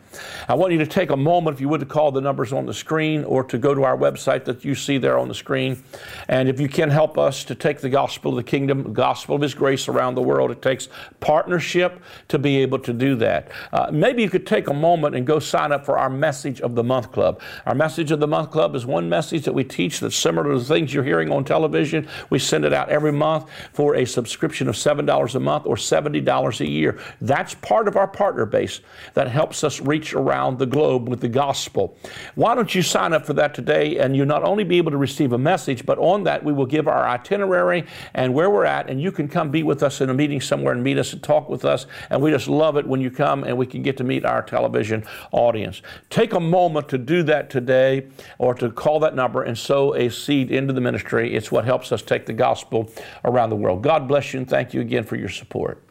I 0.47 0.53
want 0.53 0.71
you 0.71 0.79
to 0.79 0.87
take 0.87 1.09
a 1.09 1.17
moment, 1.17 1.55
if 1.55 1.61
you 1.61 1.67
would, 1.67 1.81
to 1.81 1.85
call 1.85 2.13
the 2.13 2.21
numbers 2.21 2.53
on 2.53 2.65
the 2.65 2.73
screen 2.73 3.25
or 3.25 3.43
to 3.43 3.57
go 3.57 3.75
to 3.75 3.83
our 3.83 3.97
website 3.97 4.45
that 4.45 4.63
you 4.63 4.75
see 4.75 4.97
there 4.97 5.17
on 5.17 5.27
the 5.27 5.33
screen. 5.33 5.83
And 6.29 6.47
if 6.47 6.57
you 6.57 6.69
can 6.69 6.89
help 6.89 7.17
us 7.17 7.43
to 7.45 7.55
take 7.55 7.81
the 7.81 7.89
gospel 7.89 8.31
of 8.31 8.37
the 8.37 8.49
kingdom, 8.49 8.83
the 8.83 8.89
gospel 8.89 9.35
of 9.35 9.41
His 9.41 9.53
grace 9.53 9.89
around 10.13 10.15
the 10.15 10.27
world, 10.27 10.51
it 10.51 10.61
takes 10.61 10.89
partnership 11.19 12.01
to 12.27 12.37
be 12.37 12.57
able 12.57 12.79
to 12.79 12.93
do 12.93 13.15
that. 13.15 13.51
Uh, 13.71 13.89
maybe 13.91 14.21
you 14.21 14.29
could 14.29 14.45
take 14.45 14.67
a 14.67 14.73
moment 14.73 15.15
and 15.15 15.25
go 15.25 15.39
sign 15.39 15.71
up 15.71 15.85
for 15.85 15.97
our 15.97 16.09
Message 16.09 16.61
of 16.61 16.75
the 16.75 16.83
Month 16.83 17.11
Club. 17.11 17.41
Our 17.65 17.75
Message 17.75 18.11
of 18.11 18.19
the 18.19 18.27
Month 18.27 18.51
Club 18.51 18.75
is 18.75 18.85
one 18.85 19.09
message 19.09 19.43
that 19.45 19.53
we 19.53 19.63
teach 19.63 19.99
that's 19.99 20.15
similar 20.15 20.51
to 20.51 20.59
the 20.59 20.65
things 20.65 20.93
you're 20.93 21.03
hearing 21.03 21.31
on 21.31 21.43
television. 21.43 22.07
We 22.29 22.39
send 22.39 22.65
it 22.65 22.73
out 22.73 22.89
every 22.89 23.11
month 23.11 23.49
for 23.73 23.95
a 23.95 24.05
subscription 24.05 24.67
of 24.67 24.75
$7 24.75 25.35
a 25.35 25.39
month 25.39 25.65
or 25.65 25.75
$70 25.75 26.59
a 26.59 26.67
year. 26.67 26.99
That's 27.21 27.55
part 27.55 27.87
of 27.87 27.97
our 27.97 28.07
partner 28.07 28.45
base 28.45 28.81
that 29.13 29.27
helps 29.27 29.63
us 29.63 29.79
reach 29.79 30.13
around 30.13 30.59
the 30.59 30.65
globe 30.65 31.09
with 31.09 31.21
the 31.21 31.29
gospel. 31.29 31.97
Why 32.35 32.55
don't 32.55 32.73
you 32.73 32.81
sign 32.81 33.13
up 33.13 33.25
for 33.25 33.33
that 33.33 33.53
today 33.53 33.97
and 33.97 34.15
you'll 34.15 34.25
not 34.25 34.43
only 34.43 34.63
be 34.63 34.77
able 34.77 34.91
to 34.91 34.97
receive 34.97 35.33
a 35.33 35.37
message, 35.37 35.85
but 35.85 35.97
on 35.97 36.23
that 36.23 36.43
we 36.43 36.53
will 36.53 36.65
give 36.65 36.87
our 36.87 37.07
itinerary 37.07 37.85
and 38.13 38.33
where 38.33 38.49
we're 38.49 38.65
at, 38.65 38.89
and 38.89 39.01
you 39.01 39.11
can 39.11 39.27
come 39.27 39.49
be 39.49 39.63
with 39.63 39.83
us 39.83 40.01
in 40.03 40.09
a 40.09 40.13
meeting 40.13 40.41
somewhere 40.41 40.73
and 40.73 40.83
meet 40.83 40.97
us 40.97 41.13
and 41.13 41.23
talk 41.23 41.49
with 41.49 41.65
us. 41.65 41.87
And 42.09 42.21
we 42.21 42.31
just 42.31 42.47
love 42.47 42.77
it 42.77 42.85
when 42.85 43.01
you 43.01 43.09
come 43.09 43.43
and 43.43 43.57
we 43.57 43.65
can 43.65 43.81
get 43.81 43.97
to 43.97 44.03
meet 44.03 44.25
our 44.25 44.41
television 44.41 45.05
audience. 45.31 45.81
Take 46.09 46.33
a 46.33 46.39
moment 46.39 46.89
to 46.89 46.97
do 46.97 47.23
that 47.23 47.49
today 47.49 48.07
or 48.37 48.53
to 48.55 48.69
call 48.69 48.99
that 48.99 49.15
number 49.15 49.43
and 49.43 49.57
sow 49.57 49.93
a 49.95 50.09
seed 50.09 50.51
into 50.51 50.73
the 50.73 50.81
ministry. 50.81 51.33
It's 51.33 51.51
what 51.51 51.65
helps 51.65 51.91
us 51.91 52.01
take 52.01 52.25
the 52.25 52.33
gospel 52.33 52.91
around 53.25 53.49
the 53.49 53.55
world. 53.55 53.81
God 53.81 54.07
bless 54.07 54.33
you 54.33 54.39
and 54.39 54.49
thank 54.49 54.73
you 54.73 54.81
again 54.81 55.03
for 55.03 55.15
your 55.15 55.29
support. 55.29 55.81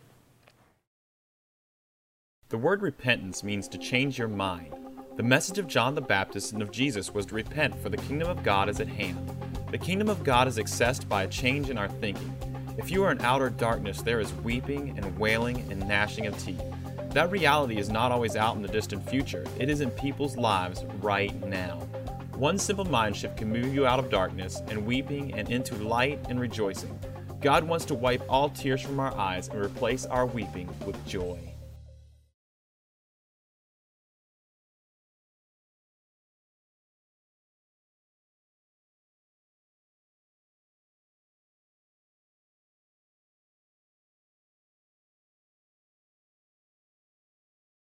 The 2.50 2.58
word 2.58 2.82
repentance 2.82 3.42
means 3.42 3.66
to 3.68 3.78
change 3.78 4.18
your 4.18 4.28
mind. 4.28 4.74
The 5.16 5.22
message 5.22 5.58
of 5.58 5.66
John 5.66 5.94
the 5.94 6.02
Baptist 6.02 6.52
and 6.52 6.62
of 6.62 6.70
Jesus 6.70 7.12
was 7.12 7.26
to 7.26 7.34
repent, 7.34 7.74
for 7.82 7.88
the 7.88 7.96
kingdom 7.96 8.28
of 8.28 8.42
God 8.42 8.68
is 8.68 8.80
at 8.80 8.88
hand. 8.88 9.30
The 9.70 9.78
kingdom 9.78 10.08
of 10.08 10.22
God 10.22 10.48
is 10.48 10.58
accessed 10.58 11.08
by 11.08 11.22
a 11.22 11.28
change 11.28 11.70
in 11.70 11.78
our 11.78 11.88
thinking. 11.88 12.51
If 12.78 12.90
you 12.90 13.04
are 13.04 13.12
in 13.12 13.20
outer 13.20 13.50
darkness, 13.50 14.00
there 14.00 14.18
is 14.18 14.32
weeping 14.36 14.96
and 14.96 15.18
wailing 15.18 15.70
and 15.70 15.86
gnashing 15.86 16.26
of 16.26 16.38
teeth. 16.38 16.62
That 17.10 17.30
reality 17.30 17.76
is 17.76 17.90
not 17.90 18.10
always 18.10 18.34
out 18.34 18.56
in 18.56 18.62
the 18.62 18.68
distant 18.68 19.06
future, 19.08 19.44
it 19.58 19.68
is 19.68 19.82
in 19.82 19.90
people's 19.90 20.38
lives 20.38 20.84
right 21.02 21.34
now. 21.46 21.80
One 22.34 22.56
simple 22.58 22.86
mind 22.86 23.14
shift 23.14 23.36
can 23.36 23.50
move 23.50 23.74
you 23.74 23.86
out 23.86 23.98
of 23.98 24.08
darkness 24.08 24.62
and 24.68 24.86
weeping 24.86 25.34
and 25.34 25.50
into 25.50 25.74
light 25.76 26.18
and 26.30 26.40
rejoicing. 26.40 26.98
God 27.42 27.64
wants 27.64 27.84
to 27.86 27.94
wipe 27.94 28.22
all 28.28 28.48
tears 28.48 28.80
from 28.80 28.98
our 28.98 29.14
eyes 29.18 29.48
and 29.48 29.62
replace 29.62 30.06
our 30.06 30.24
weeping 30.24 30.70
with 30.86 31.06
joy. 31.06 31.51